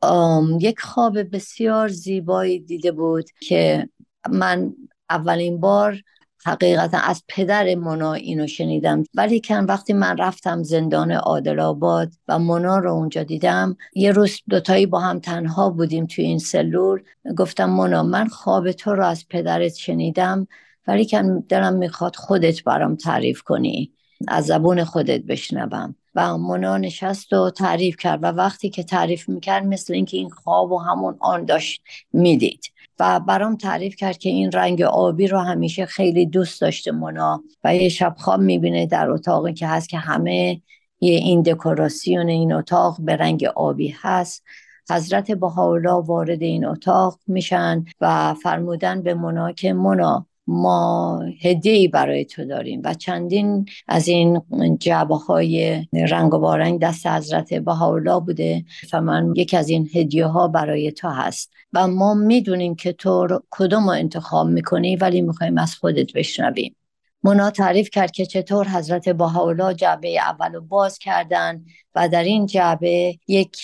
یک 0.61 0.81
خواب 0.81 1.37
بسیار 1.37 1.88
زیبایی 1.88 2.59
دیده 2.59 2.92
بود 2.92 3.24
که 3.40 3.88
من 4.31 4.72
اولین 5.11 5.61
بار 5.61 6.02
حقیقتا 6.46 6.98
از 6.98 7.22
پدر 7.29 7.74
مونا 7.74 8.12
اینو 8.14 8.46
شنیدم. 8.46 9.05
ولی 9.14 9.40
کن 9.40 9.64
وقتی 9.64 9.92
من 9.92 10.16
رفتم 10.16 10.62
زندان 10.62 11.12
عادل 11.12 11.61
آباد 11.61 12.12
و 12.29 12.38
مونا 12.38 12.79
رو 12.79 12.92
اونجا 12.92 13.22
دیدم 13.22 13.77
یه 13.94 14.12
روز 14.12 14.40
دوتایی 14.48 14.87
با 14.87 15.01
هم 15.01 15.18
تنها 15.18 15.70
بودیم 15.70 16.07
توی 16.07 16.24
این 16.24 16.38
سلول. 16.38 17.03
گفتم 17.37 17.64
مونا 17.64 18.03
من 18.03 18.29
خواب 18.29 18.72
تو 18.72 18.94
رو 18.94 19.07
از 19.07 19.29
پدرت 19.29 19.74
شنیدم 19.74 20.46
ولی 20.87 21.07
کن 21.07 21.38
دلم 21.38 21.74
می‌خواد 21.74 22.16
خودت 22.16 22.64
برام 22.64 22.96
تعریف 22.96 23.42
کنی. 23.42 23.92
از 24.29 24.46
زبون 24.46 24.85
خودت 24.85 25.20
بشنوم. 25.20 25.94
و 26.14 26.38
مونا 26.38 26.79
نشست 26.79 27.33
و 27.33 27.51
تعریف 27.51 27.96
کرد. 27.96 28.22
و 28.22 28.27
وقتی 28.27 28.70
که 28.70 28.83
تعریف 28.83 29.29
می‌کرد 29.29 29.66
مثل 29.66 29.94
اینکه 29.94 30.16
این 30.16 30.31
خواب 30.31 30.72
و 30.72 30.79
همون 30.79 31.16
آن 31.20 31.44
داشت 31.44 31.83
می‌دید. 32.12 32.61
و 33.00 33.20
برام 33.20 33.56
تعریف 33.56 33.96
کرد 33.96 34.18
که 34.18 34.28
این 34.28 34.52
رنگ 34.52 34.82
آبی 34.82 35.26
رو 35.26 35.38
همیشه 35.38 35.87
خیلی 35.87 36.26
دوست 36.26 36.61
داشته 36.61 36.92
مونا 36.92 37.42
و 37.64 37.76
یه 37.76 37.88
شب 37.88 38.14
خواب 38.18 38.40
می‌بینه 38.40 38.87
در 38.87 39.11
اتاقی 39.11 39.52
که 39.52 39.66
هست 39.66 39.88
که 39.88 39.98
همه 39.98 40.62
یه 41.00 41.14
این 41.14 41.42
دکوراسیون 41.42 42.28
این 42.28 42.52
اتاق 42.52 42.96
به 43.00 43.16
رنگ 43.16 43.44
آبی 43.44 43.94
هست. 44.00 44.44
حضرت 44.90 45.30
بهاءالله 45.30 46.04
وارد 46.06 46.42
این 46.42 46.64
اتاق 46.64 47.18
میشن 47.26 47.84
و 48.00 48.34
فرمودن 48.34 49.02
به 49.02 49.14
مونا 49.14 49.52
که 49.52 49.72
مونا 49.72 50.26
ما 50.50 51.22
هدیه 51.42 51.88
برای 51.88 52.24
تو 52.24 52.44
داریم 52.44 52.80
و 52.84 52.94
چندین 52.94 53.66
از 53.88 54.08
این 54.08 54.42
جعبه 54.80 55.16
های 55.16 55.87
رنگ 55.92 56.34
و 56.34 56.38
بارنگ 56.38 56.80
دست 56.80 57.06
حضرت 57.06 57.54
بهاءالله 57.54 58.20
بوده 58.20 58.64
و 58.92 59.00
من 59.00 59.32
یکی 59.37 59.56
از 59.56 59.68
این 59.68 59.88
هدیه 59.94 60.26
ها 60.26 60.48
برای 60.48 60.92
تو 60.92 61.08
هست. 61.08 61.52
و 61.72 61.87
ما 61.87 62.14
می‌دونیم 62.14 62.74
که 62.74 62.92
تو 62.92 63.40
کدوم 63.50 63.84
رو 63.84 63.90
انتخاب 63.90 64.46
می‌کنی 64.46 64.96
ولی 64.96 65.20
می‌خوایم 65.20 65.58
از 65.58 65.74
خودت 65.74 66.12
بشنویم. 66.12 66.76
مونا 67.22 67.50
تعریف 67.50 67.90
کرد 67.90 68.11
که 68.11 68.26
چطور 68.26 68.68
حضرت 68.68 69.08
بهاءالله 69.08 69.74
جعبه 69.74 70.20
اول 70.20 70.52
رو 70.52 70.61
باز 70.61 70.98
کردن 70.98 71.64
و 71.94 72.08
در 72.08 72.24
این 72.24 72.46
جعبه 72.46 73.18
یک 73.28 73.56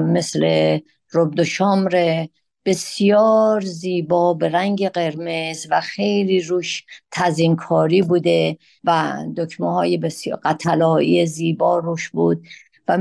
مثل 0.00 0.78
ربد 1.14 1.40
و 1.40 1.44
شامر 1.44 2.26
بسیار 2.68 3.60
زیبا 3.60 4.34
به 4.34 4.48
رنگ 4.48 4.88
قرمز 4.88 5.66
و 5.70 5.80
خیلی 5.80 6.40
روش 6.40 6.84
تزینکاری 7.10 8.02
بوده 8.02 8.58
و 8.84 9.16
دکمه 9.36 9.72
های 9.72 9.96
بسیار 9.96 10.40
قطلایی 10.44 11.26
زیبا 11.26 11.78
روش 11.78 12.08
بود 12.10 12.46
و 12.88 12.98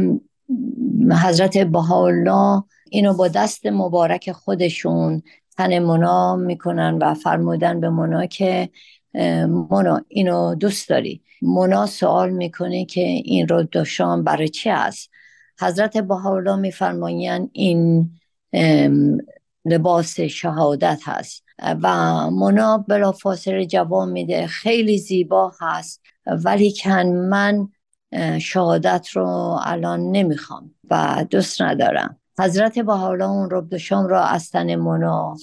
حضرت 1.23 1.57
بهاءالله 1.57 2.63
اینو 2.89 3.13
با 3.13 3.27
دست 3.27 3.65
مبارک 3.65 4.31
خودشون 4.31 5.23
تن 5.57 5.79
منا 5.79 6.35
می‌کنن 6.35 6.97
و 7.01 7.13
فرمودن 7.13 7.79
به 7.79 7.89
منا 7.89 8.25
که 8.25 8.69
منا 9.71 10.01
اینو 10.07 10.55
دوست 10.55 10.89
داری؟ 10.89 11.21
منا 11.41 11.85
سوال 11.85 12.29
می‌کنه 12.29 12.85
که 12.85 13.01
این 13.01 13.47
رو 13.47 13.63
دو 13.63 13.85
شام 13.85 14.23
برای 14.23 14.49
چی 14.49 14.69
هست 14.69 15.09
حضرت 15.59 15.97
بهاءالله 15.97 16.55
میفرمایند 16.55 17.49
این 17.53 18.11
لباس 19.65 20.19
شهادت 20.19 21.01
هست. 21.03 21.43
و 21.59 21.89
منا 22.31 22.77
بلا 22.77 23.11
فاصله 23.11 23.65
جواب 23.65 24.09
میده 24.09 24.47
خیلی 24.47 24.97
زیبا 24.97 25.51
هست 25.61 26.01
ولی 26.43 26.73
کن 26.83 27.05
من 27.07 27.69
شهادت 28.39 29.07
رو 29.13 29.59
الان 29.63 30.11
نمی‌خوام 30.11 30.75
و 30.89 31.25
دوست 31.29 31.61
ندارم. 31.61 32.19
حضرت 32.39 32.77
حالا 32.77 33.29
اون 33.29 33.49
رب 33.51 33.77
شام 33.77 34.07
را 34.07 34.23
از 34.23 34.49
تن 34.49 34.75
منا 34.75 35.35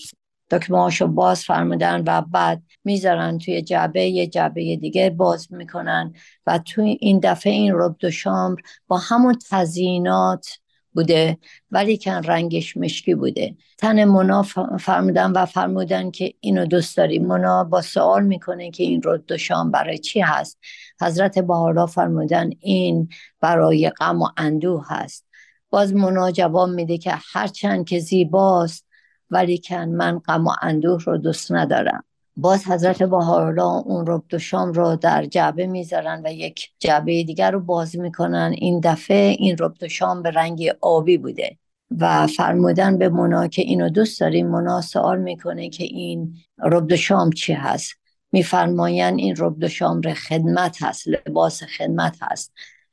دکمه 0.51 1.07
باز 1.07 1.45
فرمودن 1.45 2.03
و 2.07 2.23
بعد 2.23 2.63
می‌ذارن 2.85 3.39
توی 3.39 3.63
جعبه 3.63 4.05
یه 4.05 4.27
جعبه 4.27 4.77
دیگه 4.77 5.11
باز 5.11 5.53
می‌کنن 5.53 6.15
و 6.47 6.59
توی 6.59 6.99
این 7.01 7.21
دفعه 7.23 7.53
این 7.53 7.73
رب 7.75 8.09
شام 8.11 8.57
با 8.89 8.99
همون 8.99 9.39
تزیینات 9.51 10.47
بوده 10.95 11.39
ولی 11.71 11.99
کن 11.99 12.11
رنگش 12.11 12.77
مشکی 12.77 13.15
بوده. 13.15 13.57
تن 13.79 14.05
مونا 14.05 14.43
فرمودن 14.81 15.33
و 15.33 15.47
فرمودن 15.47 16.11
که 16.11 16.35
اینو 16.41 16.67
دوست 16.67 16.97
داری. 16.97 17.19
مونا 17.19 17.65
با 17.65 17.83
سوال 17.83 18.23
می‌کنه 18.23 18.71
که 18.71 18.83
این 18.83 19.03
رد 19.05 19.33
و 19.33 19.39
شام 19.39 19.71
برای 19.71 19.99
چی 19.99 20.21
هست؟ 20.21 20.59
حضرت 21.01 21.39
بهارا 21.39 21.87
فرمودن 21.87 22.51
این 22.61 23.09
برای 23.41 23.91
غم 23.91 24.23
و 24.23 24.29
اندوه 24.37 24.87
هست. 24.89 25.27
باز 25.71 25.95
مونا 25.95 26.31
جواب 26.31 26.69
میده 26.69 26.99
که 26.99 27.13
هرچند 27.33 27.87
که 27.87 27.99
زیباست 27.99 28.87
ولی 29.31 29.59
کن 29.59 29.85
من 29.85 30.19
غم 30.19 30.47
و 30.47 30.53
اندوه 30.63 31.05
رو 31.05 31.19
دوست 31.19 31.53
ندارم. 31.53 32.05
باز 32.37 32.67
حضرت 32.67 33.03
بهارلا 33.03 33.69
اون 33.71 34.05
رب 34.07 34.23
و 34.33 34.39
شام 34.39 34.73
رو 34.73 34.97
در 34.97 35.25
جعبه 35.25 35.67
می‌ذارن 35.67 36.23
و 36.25 36.33
یک 36.33 36.71
جعبه 36.79 37.23
دیگر 37.23 37.51
رو 37.51 37.61
باز 37.61 37.97
می‌کنن. 37.97 38.55
این 38.59 38.81
دفعه 38.81 39.37
این 39.39 39.57
رب 39.61 39.75
و 39.83 39.89
شام 39.89 40.23
به 40.23 40.31
رنگ 40.31 40.73
آبی 40.81 41.19
بوده 41.19 41.59
و 41.99 42.27
فرمودن 42.27 42.99
به 42.99 43.09
مونا 43.09 43.49
که 43.49 43.63
اینو 43.63 43.89
دوست 43.89 44.21
داریم. 44.21 44.49
مونا 44.49 44.81
سوال 44.81 45.19
می‌کنه 45.19 45.69
که 45.69 45.85
این 45.85 46.35
رب 46.59 46.95
شام 46.95 47.31
چی 47.31 47.53
هست؟ 47.53 47.95
میفرماین 48.33 49.19
این 49.19 49.35
رب 49.39 49.67
شام 49.67 50.01
ر 50.01 50.15
خدمت 50.15 50.83
هست 50.83 51.09
لباس 51.09 51.63
خدمت 51.63 52.17
هست. 52.23 52.53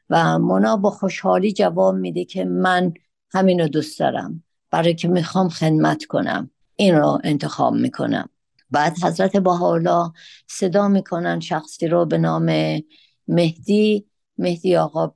و 0.09 0.39
مونا 0.39 0.77
با 0.77 0.89
خوشحالی 0.89 1.53
جواب 1.53 1.95
میده 1.95 2.25
که 2.25 2.45
من 2.45 2.93
همینو 3.33 3.67
دوست 3.67 3.99
دارم. 3.99 4.43
برای 4.71 4.95
که 4.95 5.07
می‌خوام 5.07 5.49
خدمت 5.49 6.05
کنم. 6.05 6.51
این 6.75 6.95
رو 6.95 7.19
انتخاب 7.23 7.73
می‌کنم. 7.73 8.29
بعد 8.71 9.03
حضرت 9.03 9.37
بهاءالله 9.37 10.11
صدا 10.47 10.87
می‌کنن 10.87 11.39
شخصی 11.39 11.87
رو 11.87 12.05
به 12.05 12.17
نام 12.17 12.79
مهدی 13.27 14.05
مهدی 14.37 14.75
آقا 14.75 15.13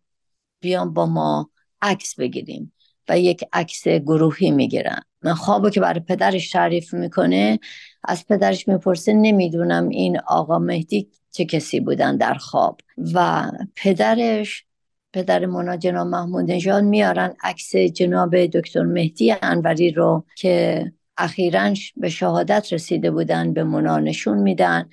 بیان 0.59 0.93
با 0.93 1.05
ما 1.05 1.49
عکس 1.81 2.15
بگیریم 2.15 2.73
و 3.09 3.19
یک 3.19 3.43
عکس 3.53 3.87
گروهی 3.87 4.51
می‌گیرن. 4.51 5.01
من 5.21 5.33
خوابو 5.33 5.69
که 5.69 5.79
برای 5.79 5.99
پدرش 5.99 6.49
تعریف 6.49 6.93
می‌کنه 6.93 7.59
از 8.03 8.25
پدرش 8.27 8.67
می‌پرسه 8.67 9.13
نمی‌دونم 9.13 9.89
این 9.89 10.19
آقا 10.19 10.59
مهدی 10.59 11.09
چه 11.31 11.45
کسی 11.45 11.79
بودن 11.79 12.17
در 12.17 12.33
خواب. 12.33 12.79
و 13.13 13.51
پدرش 13.75 14.65
پدر 15.13 15.45
مونا 15.45 15.77
جناب 15.77 16.07
محمود 16.07 16.51
نژاد 16.51 16.83
میارن 16.83 17.35
عکس 17.43 17.75
جناب 17.75 18.45
دکتر 18.45 18.83
مهدی 18.83 19.35
انوری 19.41 19.91
رو 19.91 20.25
که 20.37 20.91
اخیرا 21.17 21.73
به 21.97 22.09
شهادت 22.09 22.73
رسیده 22.73 23.11
بودن 23.11 23.53
به 23.53 23.63
مونا 23.63 23.99
نشون 23.99 24.37
میدن 24.37 24.89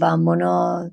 و 0.00 0.16
مونا 0.16 0.90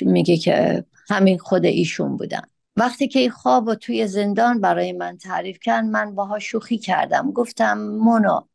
میگه 0.00 0.36
که 0.36 0.84
همین 1.08 1.38
خود 1.38 1.64
ایشون 1.64 2.16
بودن. 2.16 2.42
وقتی 2.76 3.08
که 3.08 3.18
این 3.18 3.30
خواب 3.30 3.66
و 3.66 3.74
توی 3.74 4.06
زندان 4.06 4.60
برای 4.60 4.92
من 4.92 5.16
تعریف 5.16 5.58
کرد 5.58 5.84
من 5.84 6.14
باها 6.14 6.38
شوخی 6.38 6.78
کردم. 6.78 7.30
گفتم 7.30 7.78
مونا 7.78 8.48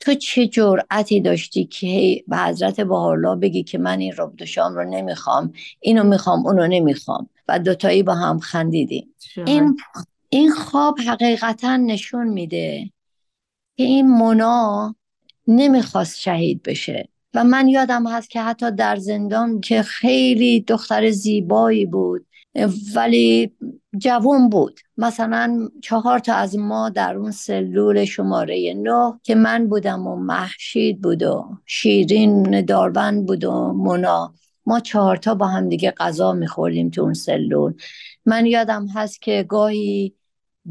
تو 0.00 0.14
چه 0.14 0.46
جرأتی 0.46 1.20
داشتی 1.20 1.64
که 1.64 2.24
به 2.28 2.36
حضرت 2.36 2.80
بهارلا 2.80 3.34
بگی 3.34 3.62
که 3.62 3.78
من 3.78 3.98
این 3.98 4.14
رب 4.18 4.44
شام 4.44 4.74
رو 4.74 4.84
نمی‌خوام 4.84 5.52
اینو 5.80 6.04
می‌خوام 6.04 6.46
اونو 6.46 6.66
نمی‌خوام؟ 6.66 7.28
و 7.48 7.58
دوتایی 7.58 8.02
با 8.02 8.14
هم 8.14 8.38
خندیدیم. 8.38 9.14
این 9.46 9.76
این 10.28 10.50
خواب 10.50 10.98
حقیقتا 11.00 11.76
نشون 11.76 12.28
میده 12.28 12.90
که 13.76 13.82
این 13.82 14.08
مونا 14.08 14.94
نمی‌خواست 15.48 16.18
شهید 16.18 16.62
بشه. 16.62 17.08
و 17.34 17.44
من 17.44 17.68
یادم 17.68 18.06
هست 18.06 18.30
که 18.30 18.40
حتی 18.40 18.70
در 18.70 18.96
زندان 18.96 19.60
که 19.60 19.82
خیلی 19.82 20.60
دختر 20.60 21.10
زیبایی 21.10 21.86
بود 21.86 22.26
ولی 22.94 23.52
جوان 23.98 24.48
بود. 24.48 24.80
مثلا 24.96 25.68
چهار 25.82 26.18
تا 26.18 26.34
از 26.34 26.58
ما 26.58 26.88
در 26.88 27.16
اون 27.16 27.30
سلول 27.30 28.04
شماره 28.04 28.74
نه 28.76 29.20
که 29.22 29.34
من 29.34 29.68
بودم 29.68 30.06
و 30.06 30.16
محشید 30.16 31.00
بود 31.02 31.22
و 31.22 31.44
شیرین 31.66 32.64
داربند 32.64 33.26
بود 33.26 33.44
و 33.44 33.72
مونا. 33.72 34.34
ما 34.66 34.80
چهارتا 34.80 35.34
با 35.34 35.46
هم 35.46 35.68
دیگه 35.68 35.90
غذا 35.90 36.32
میخوردیم 36.32 36.90
تو 36.90 37.02
اون 37.02 37.14
سلول. 37.14 37.74
من 38.26 38.46
یادم 38.46 38.86
هست 38.86 39.22
که 39.22 39.42
گاهی 39.48 40.14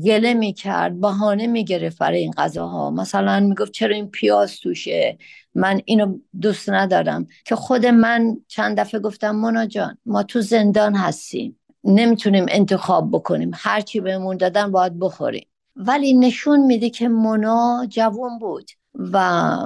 گله 0.04 0.34
می‌کرد 0.34 1.02
بهانه 1.02 1.48
می‌گرفت 1.48 1.98
برای 1.98 2.20
این 2.20 2.32
غذاها. 2.32 2.92
مثلا 2.92 3.40
می‌گفت 3.40 3.72
چرا 3.72 3.96
این 3.96 4.10
پیاز 4.10 4.60
توشه؟ 4.60 5.18
من 5.56 5.82
اینو 5.86 6.18
دوست 6.42 6.70
ندارم. 6.70 7.28
که 7.46 7.56
خود 7.56 7.86
من 7.86 8.38
چند 8.48 8.80
دفعه 8.80 9.00
گفتم 9.00 9.32
مونا 9.32 9.66
جان 9.66 9.98
ما 10.06 10.24
تو 10.24 10.42
زندان 10.42 10.96
هستیم. 10.96 11.60
نمی‌تونیم 11.84 12.46
انتخاب 12.48 13.12
بکنیم. 13.12 13.52
هرچی 13.54 14.00
بهمون 14.00 14.38
دادن 14.38 14.72
باید 14.72 15.00
بخوریم. 15.00 15.48
ولی 15.76 16.14
نشون 16.14 16.66
میده 16.66 16.90
که 16.90 17.08
مونا 17.08 17.86
جوان 17.90 18.40
بود 18.40 18.72
و 18.94 19.58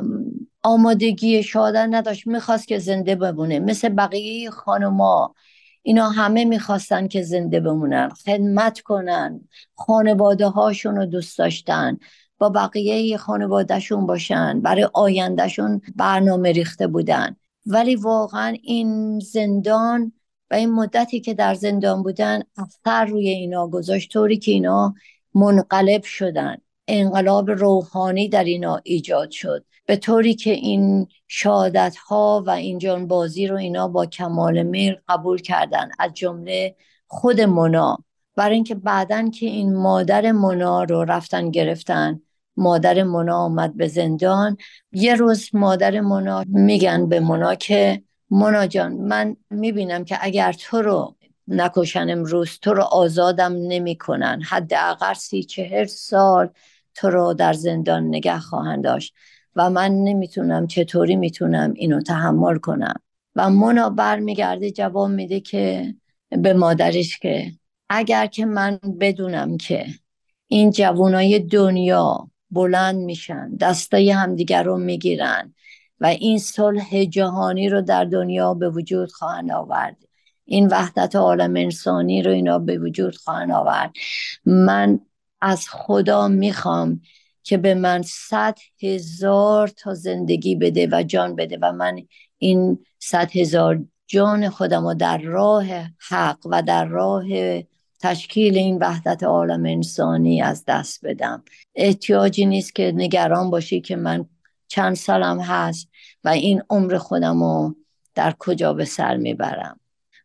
آمادگی 0.64 1.44
شادن 1.44 1.96
نداشت. 1.96 2.28
می‌خواست 2.28 2.68
که 2.68 2.80
زنده 2.80 3.16
بمونه. 3.16 3.60
مثل 3.60 3.90
بقیه 3.90 4.50
خانما 4.50 5.36
اینا 5.82 6.10
همه 6.10 6.46
می‌خواستن 6.46 7.08
که 7.08 7.22
زنده 7.22 7.60
بمونن 7.60 8.10
خدمت 8.10 8.80
کنن 8.80 9.42
خانواده 9.76 10.48
هاشون 10.48 10.96
رو 10.96 11.06
دوست 11.06 11.38
داشتن 11.38 11.98
با 12.38 12.50
بقیه 12.50 13.18
خانوادهشون 13.18 14.06
باشن 14.06 14.62
برای 14.62 14.90
آیندهشون 14.94 15.82
برنامه 15.96 16.52
ریخته 16.52 16.88
بودن. 16.88 17.36
ولی 17.66 17.96
واقعا 17.96 18.56
این 18.64 19.20
زندان 19.20 20.12
و 20.52 20.56
این 20.56 20.72
مدتی 20.72 21.20
که 21.20 21.34
در 21.34 21.54
زندان 21.54 22.04
بودن 22.04 22.42
اثر 22.58 23.06
روی 23.06 23.30
اینا 23.30 23.68
گذاشت 23.68 24.12
طوری 24.12 24.38
که 24.38 24.52
اینا 24.52 24.94
منقلب 25.36 26.04
شدن. 26.04 26.58
انقلاب 26.88 27.52
روحانی 27.52 28.30
در 28.30 28.44
اینا 28.44 28.82
ایجاد 28.84 29.32
شد. 29.32 29.66
به 29.90 29.96
طوری 29.96 30.36
که 30.36 30.52
این 30.52 31.08
شهادت 31.28 31.96
ها 31.96 32.44
و 32.48 32.50
این 32.50 32.78
جانبازی 32.78 33.48
رو 33.48 33.58
اینا 33.58 33.88
با 33.88 34.06
کمال 34.06 34.64
میل 34.64 34.96
قبول 35.08 35.42
کردن. 35.42 35.90
از 36.00 36.14
جمله 36.14 36.76
خود 37.08 37.42
مونا. 37.42 37.98
برای 38.36 38.56
اینکه 38.56 38.76
بعدا 38.76 39.30
که 39.30 39.46
این 39.46 39.76
مادر 39.76 40.32
مونا 40.32 40.84
رو 40.84 41.04
رفتن 41.04 41.52
گرفتن 41.52 42.22
مادر 42.58 43.04
مونا 43.04 43.38
آمد 43.38 43.78
به 43.78 43.88
زندان. 43.88 44.58
یه 44.92 45.16
روز 45.16 45.50
مادر 45.54 46.02
مونا 46.02 46.44
میگن 46.48 47.10
به 47.10 47.20
مونا 47.20 47.56
که 47.56 48.04
مونا 48.30 48.68
جان 48.68 48.94
من 48.94 49.36
می‌بینم 49.50 50.06
که 50.06 50.18
اگر 50.22 50.54
تو 50.54 50.82
رو 50.82 51.16
نکشن 51.48 52.10
امروز 52.10 52.60
تو 52.62 52.74
رو 52.74 52.84
آزادم 52.84 53.54
نمی‌کنن. 53.54 54.42
حداقل 54.42 55.14
سی 55.14 55.44
چهر 55.44 55.86
سال 55.86 56.50
تو 56.96 57.10
رو 57.10 57.34
در 57.34 57.54
زندان 57.54 58.08
نگه 58.08 58.40
خواهند 58.40 58.84
داشت. 58.84 59.14
و 59.56 59.70
من 59.70 59.92
نمی‌تونم 59.92 60.68
چطوری 60.68 61.16
می‌تونم 61.16 61.74
اینو 61.76 62.02
تحمل 62.02 62.58
کنم. 62.58 62.96
و 63.36 63.50
مونا 63.50 63.90
برمیگرده 63.90 64.72
جواب 64.72 65.10
میده 65.10 65.40
که 65.40 65.96
به 66.30 66.54
مادرش 66.54 67.18
که 67.18 67.52
اگر 67.90 68.26
که 68.26 68.46
من 68.46 68.80
بدونم 69.00 69.58
که 69.58 69.86
این 70.48 70.72
جوانای 70.72 71.40
دنیا 71.40 72.30
بلند 72.52 72.96
میشن 72.96 73.56
دستای 73.56 74.12
همدیگر 74.12 74.64
رو 74.64 74.78
می‌گیرن 74.78 75.54
و 76.00 76.06
این 76.06 76.40
صلح 76.40 77.06
جهانی 77.06 77.70
رو 77.70 77.82
در 77.82 78.06
دنیا 78.06 78.54
به 78.54 78.70
وجود 78.70 79.12
خواهند 79.12 79.52
آورد 79.52 79.98
این 80.46 80.68
وحدت 80.68 81.16
عالم 81.16 81.56
انسانی 81.56 82.22
رو 82.22 82.32
اینا 82.32 82.60
به 82.60 82.78
وجود 82.78 83.16
خواهند 83.16 83.52
آورد 83.52 83.92
من 84.46 85.00
از 85.42 85.66
خدا 85.70 86.28
می‌خوام 86.28 87.02
که 87.50 87.58
به 87.58 87.74
من 87.74 88.02
صد 88.02 88.58
هزار 88.82 89.68
تا 89.68 89.94
زندگی 89.94 90.56
بده 90.56 90.88
و 90.92 91.04
جان 91.04 91.36
بده 91.36 91.58
و 91.62 91.72
من 91.72 92.00
این 92.38 92.86
صد 93.00 93.32
هزار 93.36 93.86
جان 94.08 94.50
خودم 94.50 94.88
رو 94.88 94.94
در 94.94 95.18
راه 95.18 95.66
حق 96.10 96.38
و 96.46 96.62
در 96.62 96.86
راه 96.86 97.26
تشکیل 98.00 98.58
این 98.58 98.78
وحدت 98.78 99.24
عالم 99.24 99.66
انسانی 99.66 100.42
از 100.42 100.64
دست 100.68 101.06
بدم. 101.06 101.44
احتیاجی 101.76 102.46
نیست 102.46 102.76
که 102.76 102.92
نگران 102.96 103.50
باشی 103.50 103.82
که 103.82 103.96
من 103.96 104.26
چند 104.68 104.96
سالم 104.96 105.40
هست 105.40 105.88
و 106.24 106.30
این 106.30 106.64
عمر 106.70 106.98
خودم 106.98 107.44
رو 107.44 107.76
در 108.16 108.36
کجا 108.40 108.74
به 108.74 108.86
سر 108.86 109.18
می‌برم. 109.18 109.80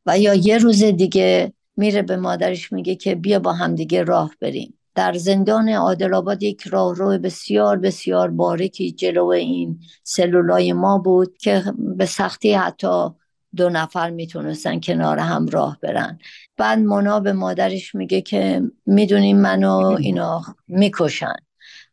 و 0.06 0.18
یا 0.18 0.34
یه 0.34 0.58
روز 0.58 0.84
دیگه 0.84 1.52
میره 1.76 2.02
به 2.02 2.16
مادرش 2.16 2.72
میگه 2.72 2.94
که 2.94 3.14
بیا 3.14 3.38
با 3.38 3.52
هم 3.52 3.74
دیگه 3.74 4.02
راه 4.02 4.30
بریم. 4.40 4.78
در 4.94 5.12
زندان 5.12 5.68
عادل 5.68 6.14
آباد 6.14 6.42
یک 6.42 6.62
راهرو 6.62 7.18
بسیار 7.18 7.78
بسیار 7.78 8.30
باریکی 8.30 8.92
جلو 8.92 9.26
این 9.26 9.80
سلولای 10.02 10.72
ما 10.72 10.98
بود 10.98 11.36
که 11.38 11.64
به 11.78 12.06
سختی 12.06 12.52
حتی 12.52 13.08
دو 13.56 13.70
نفر 13.70 14.10
می‌تونستن 14.10 14.80
کنار 14.80 15.18
هم 15.18 15.46
راه 15.46 15.78
برن. 15.82 16.18
بعد 16.56 16.78
مونا 16.78 17.20
به 17.20 17.32
مادرش 17.32 17.94
میگه 17.94 18.20
که 18.20 18.62
می‌دونیم 18.86 19.40
منو 19.40 19.96
اینا 20.00 20.42
می‌کشن 20.68 21.36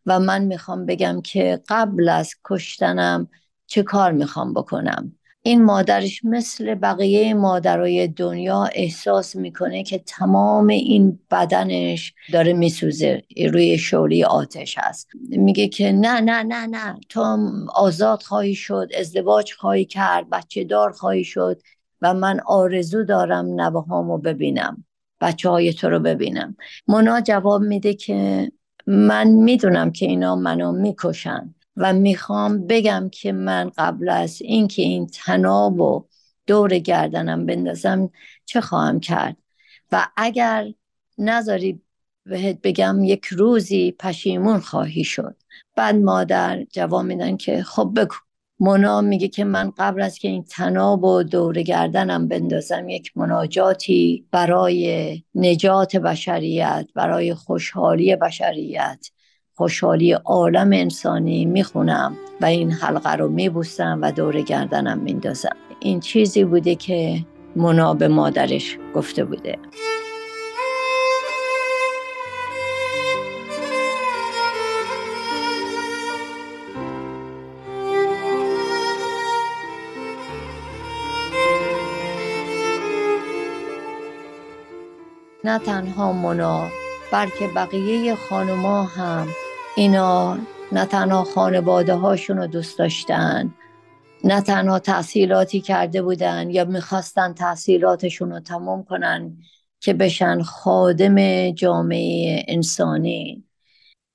و 0.06 0.20
من 0.20 0.42
می‌خوام 0.46 0.86
بگم 0.86 1.22
که 1.22 1.62
قبل 1.70 2.10
از 2.10 2.34
کشتنم 2.46 3.28
چه 3.68 3.84
کار 3.84 4.12
می‌خوام 4.12 4.54
بکنم. 4.54 5.16
این 5.44 5.64
مادرش 5.64 6.26
مثل 6.26 6.76
بقیه 6.76 7.34
مادرای 7.34 8.08
دنیا 8.08 8.70
احساس 8.76 9.36
می‌کنه 9.36 9.84
که 9.84 10.00
تمام 10.00 10.68
این 10.68 11.20
بدنش 11.32 12.14
داره 12.34 12.54
میسوزه 12.54 13.22
روی 13.50 13.78
شوری 13.78 14.24
آتش 14.24 14.78
هست. 14.78 15.08
میگه 15.30 15.68
که 15.68 15.92
نه 15.92 16.20
نه 16.20 16.44
نه 16.44 16.68
نه 16.68 17.00
تو 17.10 17.38
آزاد 17.76 18.22
خواهی 18.24 18.56
شد 18.56 18.90
ازدواج 19.00 19.54
خواهی 19.54 19.86
کرد 19.86 20.30
بچه 20.30 20.64
دار 20.64 20.92
خواهی 20.92 21.24
شد 21.24 21.62
و 22.02 22.14
من 22.14 22.40
آرزو 22.40 23.04
دارم 23.04 23.46
نوهامو 23.46 24.18
ببینم 24.18 24.86
بچه 25.22 25.50
های 25.50 25.74
تو 25.74 25.90
رو 25.90 26.00
ببینم. 26.00 26.56
مونا 26.88 27.22
جواب 27.22 27.62
میده 27.62 27.94
که 27.94 28.52
من 28.88 29.28
می‌دونم 29.28 29.92
که 29.92 30.06
اینا 30.06 30.36
منو 30.36 30.72
می‌کشن. 30.72 31.56
و 31.78 31.94
می‌خوام 31.94 32.68
بگم 32.68 33.10
که 33.12 33.32
من 33.32 33.72
قبل 33.78 34.10
از 34.10 34.42
اینکه 34.42 34.82
این 34.82 35.08
تناب 35.08 35.80
و 35.80 36.06
دور 36.48 36.80
گردنم 36.80 37.46
بندازم 37.46 38.10
چه 38.46 38.62
خواهم 38.62 39.00
کرد؟ 39.00 39.38
و 39.92 40.08
اگر 40.18 40.74
نذاری 41.18 41.82
بهت 42.26 42.62
بگم 42.62 43.04
یک 43.04 43.26
روزی 43.26 43.92
پشیمون 44.00 44.60
خواهی 44.60 45.04
شد. 45.04 45.36
بعد 45.76 45.96
مادر 45.96 46.64
جواب 46.64 47.06
میدن 47.06 47.38
که 47.38 47.64
خب 47.64 47.94
بگو. 47.96 48.16
مونا 48.60 49.02
میگه 49.02 49.28
که 49.28 49.44
من 49.44 49.72
قبل 49.78 50.02
از 50.02 50.18
که 50.18 50.28
این 50.28 50.44
تناب 50.44 51.04
و 51.04 51.24
دور 51.24 51.62
گردنم 51.62 52.28
بندازم 52.28 52.90
یک 52.90 53.18
مناجاتی 53.18 54.28
برای 54.32 55.24
نجات 55.36 55.96
بشریت 55.96 56.88
برای 56.96 57.34
خوشحالی 57.34 58.16
بشریت. 58.16 59.08
خوشحالی 59.62 60.12
عالم 60.12 60.70
انسانی 60.74 61.46
می‌خونم 61.46 62.18
و 62.42 62.46
این 62.46 62.72
حلقه 62.72 63.16
رو 63.16 63.30
میبوسم 63.30 64.00
و 64.02 64.12
دور 64.12 64.42
گردنم 64.42 65.00
میندازم. 65.00 65.56
این 65.80 66.00
چیزی 66.00 66.44
بوده 66.44 66.76
که 66.76 67.26
منا 67.56 67.94
به 67.94 68.08
مادرش 68.08 68.78
گفته 68.96 69.26
بوده. 69.26 69.58
نه 85.44 85.60
تنها 85.60 86.14
منا 86.14 86.68
بلکه 87.12 87.48
بقیه 87.56 88.16
خانوما 88.16 88.84
هم 88.84 89.28
اینا 89.76 90.38
نه 90.72 90.86
تنها 90.86 91.24
خانواده 91.24 91.94
هاشون 91.94 92.38
رو 92.38 92.48
دوست 92.48 92.80
داشتن 92.80 93.54
نه 94.24 94.42
تنها 94.42 94.80
تحصیلاتی 94.80 95.62
کرده 95.62 96.02
بودن 96.02 96.50
یا 96.50 96.66
می‌خواستن 96.66 97.34
تحصیلاتشون 97.34 98.32
رو 98.32 98.40
تمام 98.40 98.84
کنن 98.84 99.38
که 99.80 99.94
بشن 99.94 100.42
خادم 100.42 101.50
جامعه 101.52 102.46
انسانی. 102.48 103.44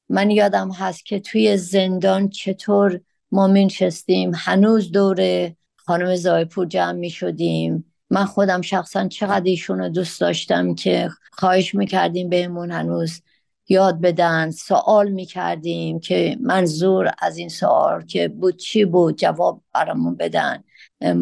من 0.09 0.31
یادم 0.31 0.71
هست 0.71 1.07
که 1.07 1.21
توی 1.21 1.57
زندان 1.57 2.29
چطور 2.29 3.01
ما 3.33 3.47
مینشستیم 3.47 4.33
هنوز 4.35 4.93
دور 4.93 5.51
خانم 5.77 6.17
زایپور 6.17 6.67
جمع 6.67 6.93
می 6.93 7.11
شدیم 7.11 7.93
من 8.11 8.25
خودم 8.25 8.61
شخصا 8.61 9.09
چقدر 9.09 9.45
ایشون 9.45 9.79
رو 9.79 9.89
دوست 9.89 10.21
داشتم 10.21 10.75
که 10.75 11.11
خواهش 11.33 11.75
می‌کردیم 11.75 12.29
بهمون 12.29 12.71
هنوز 12.71 13.23
یاد 13.69 14.01
بدن 14.01 14.51
سوال 14.51 15.11
می‌کردیم 15.11 16.01
که 16.01 16.37
منظور 16.41 17.11
از 17.19 17.37
این 17.37 17.49
سوال 17.49 18.05
که 18.05 18.29
بود 18.29 18.57
چی 18.57 18.85
بود 18.85 19.17
جواب 19.19 19.63
برامون 19.75 20.17
بدن. 20.17 20.65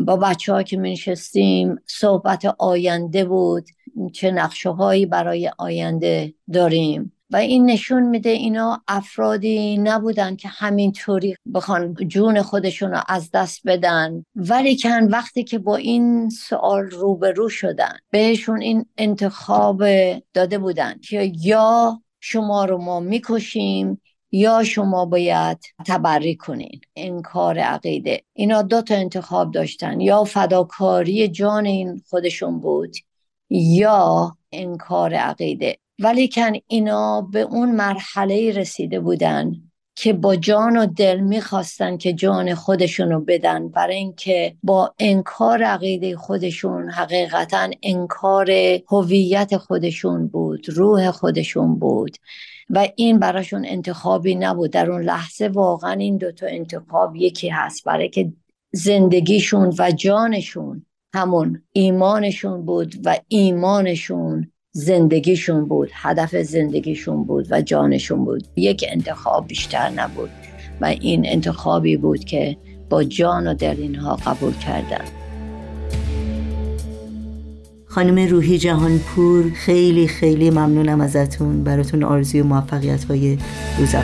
با 0.07 0.17
بچه 0.17 0.53
ها 0.53 0.63
که 0.63 0.77
منشستیم 0.77 1.77
صحبت 1.87 2.45
آینده 2.59 3.25
بود 3.25 3.67
چه 4.13 4.31
نقشه 4.31 4.71
هایی 4.71 5.07
برای 5.07 5.51
آینده 5.59 6.35
داریم. 6.53 7.11
و 7.31 7.37
این 7.37 7.71
نشون 7.71 8.03
میده 8.03 8.31
اینا 8.31 8.83
افرادی 8.89 9.79
نبودن 9.79 10.37
که 10.37 10.49
همینطوری 10.49 11.37
بخوان 11.55 11.95
جون 11.95 12.43
خودشون 12.43 12.91
رو 12.91 13.01
از 13.09 13.31
دست 13.31 13.61
بدن. 13.67 14.25
ولی 14.37 14.79
کن 14.79 15.05
وقتی 15.05 15.45
که 15.45 15.59
با 15.59 15.77
این 15.77 16.31
سوال 16.31 16.85
روبرو 16.85 17.49
شدن 17.49 17.97
بهشون 18.11 18.61
این 18.61 18.87
انتخاب 18.99 19.85
داده 20.35 20.59
بودن 20.59 20.95
که 21.03 21.33
یا 21.43 22.01
شما 22.27 22.65
رو 22.65 22.79
ما 22.79 23.01
می‌کشیم 23.01 24.01
یا 24.33 24.65
شما 24.65 25.05
باید 25.05 25.59
تبری 25.87 26.37
کنین. 26.37 26.81
این 26.95 27.23
کار 27.23 27.59
عقیده. 27.59 28.23
اینا 28.33 28.63
دو 28.63 28.83
تا 28.83 28.95
انتخاب 28.95 29.51
داشتن. 29.51 30.01
یا 30.01 30.25
فداکاری 30.25 31.29
جان 31.29 31.67
این 31.67 32.03
خودشون 32.11 32.61
بود 32.61 32.97
یا 33.51 34.37
انکار 34.53 35.15
عقیده. 35.15 35.79
ولیکن 35.99 36.53
اینا 36.67 37.21
به 37.21 37.41
اون 37.41 37.71
مرحله 37.71 38.53
رسیده 38.53 39.01
بودن 39.01 39.53
که 39.97 40.13
با 40.13 40.37
جان 40.37 40.77
و 40.77 40.87
دل 40.87 41.21
می‌خواستن 41.21 41.97
که 41.97 42.13
جان 42.13 42.55
خودشون 42.55 43.11
رو 43.11 43.21
بدن. 43.21 43.69
برای 43.69 43.97
اینکه 43.97 44.57
با 44.63 44.95
انکار 44.99 45.63
عقیده 45.63 46.17
خودشون 46.17 46.91
حقیقتا 46.91 47.71
انکار 47.83 48.51
هویت 48.91 49.57
خودشون 49.57 50.29
بود. 50.29 50.44
روح 50.69 51.11
خودشون 51.11 51.79
بود 51.79 52.17
و 52.71 52.89
این 52.97 53.19
براشون 53.19 53.65
انتخابی 53.67 54.35
نبود. 54.35 54.71
در 54.71 54.91
اون 54.91 55.03
لحظه 55.03 55.49
واقعا 55.49 55.93
این 55.93 56.17
دوتا 56.17 56.47
انتخاب 56.47 57.17
یکی 57.17 57.49
هست 57.49 57.85
برای 57.85 58.09
که 58.09 58.33
زندگیشون 58.73 59.75
و 59.79 59.93
جانشون 59.93 60.87
همون 61.15 61.63
ایمانشون 61.73 62.65
بود 62.65 62.95
و 63.05 63.17
ایمانشون 63.29 64.53
زندگیشون 64.71 65.65
بود 65.65 65.91
هدف 65.93 66.37
زندگیشون 66.37 67.25
بود 67.25 67.47
و 67.51 67.63
جانشون 67.63 68.25
بود. 68.25 68.47
یک 68.57 68.85
انتخاب 68.89 69.47
بیشتر 69.47 69.89
نبود 69.89 70.31
و 70.81 70.85
این 70.85 71.27
انتخابی 71.27 71.97
بود 71.97 72.25
که 72.25 72.57
با 72.91 73.05
جان 73.05 73.47
و 73.47 73.55
دل 73.55 73.77
اینها 73.79 74.17
قبول 74.17 74.53
کردن. 74.53 75.24
خانم 77.95 78.29
روحی 78.29 78.59
جهانپور 78.59 79.51
خیلی 79.51 80.09
خیلی 80.09 80.51
ممنونم 80.51 81.01
ازتون. 81.01 81.65
براتون 81.65 82.03
آرزوی 82.05 82.43
موفقیت 82.43 83.05
های 83.05 83.39
روز 83.79 83.95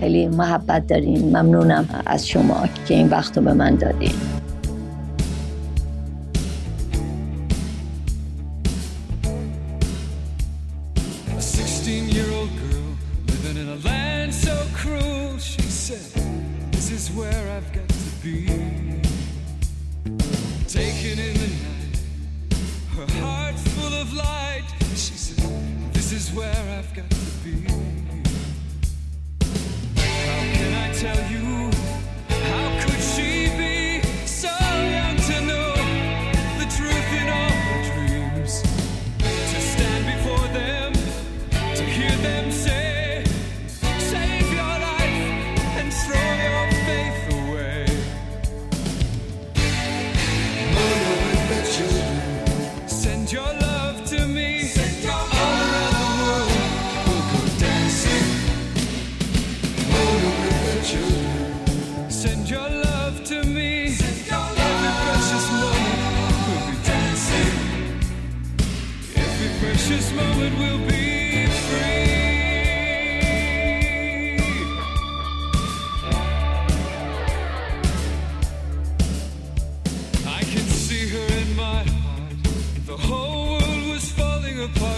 خیلی 0.00 0.28
محبت 0.28 0.86
دارین. 0.86 1.28
ممنونم 1.28 1.88
از 2.06 2.28
شما 2.28 2.64
که 2.86 2.94
این 2.94 3.08
وقت 3.08 3.38
رو 3.38 3.44
به 3.44 3.52
من 3.52 3.74
دادین. 3.74 4.35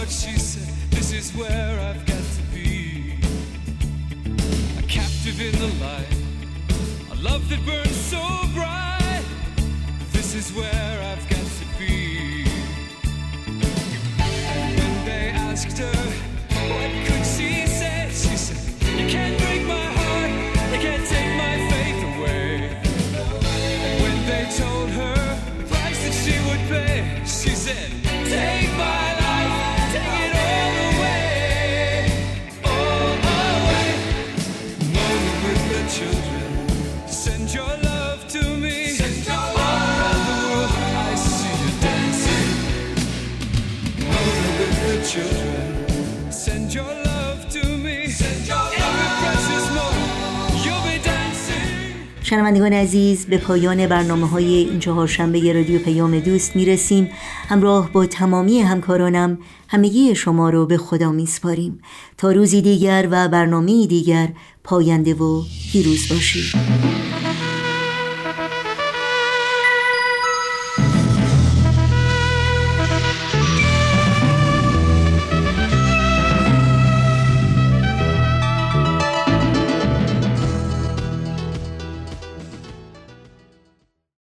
what 0.09 0.15
she 0.15 0.39
said. 0.39 0.73
This 0.89 1.13
is 1.13 1.31
where 1.37 1.79
I've 1.81 2.03
got 2.07 2.23
to 2.37 2.41
be. 2.51 3.19
A 4.79 4.83
captive 4.87 5.39
in 5.39 5.53
the 5.59 5.71
light. 5.85 6.15
A 7.11 7.15
love 7.21 7.47
that 7.49 7.63
burns 7.63 7.95
so 7.95 8.23
bright. 8.55 9.23
This 10.11 10.33
is 10.33 10.51
where 10.51 10.95
I've 11.11 11.29
got 11.29 11.47
to 11.59 11.65
be. 11.77 12.43
And 14.49 14.79
when 14.79 15.05
they 15.05 15.29
asked 15.29 15.77
her 15.77 16.01
what 16.71 16.91
could 17.05 17.25
she 17.35 17.67
say, 17.67 18.09
she 18.09 18.35
said, 18.35 18.99
You 18.99 19.07
can't. 19.07 19.38
شنوندگان 52.29 52.73
عزیز 52.73 53.25
به 53.25 53.37
پایان 53.37 53.87
برنامه 53.87 54.27
های 54.27 54.45
این 54.45 54.79
چهارشنبه 54.79 55.53
رادیو 55.53 55.79
پیام 55.79 56.19
دوست 56.19 56.55
می‌رسیم. 56.55 57.09
همراه 57.49 57.91
با 57.91 58.05
تمامی 58.05 58.59
همکارانم 58.59 59.37
همگی 59.67 60.15
شما 60.15 60.49
رو 60.49 60.65
به 60.65 60.77
خدا 60.77 61.11
میسپاریم. 61.11 61.81
تا 62.17 62.31
روزی 62.31 62.61
دیگر 62.61 63.07
و 63.11 63.27
برنامه 63.27 63.87
دیگر 63.87 64.29
پاینده 64.63 65.13
و 65.13 65.43
پیروز 65.71 66.09
باشید. 66.09 66.55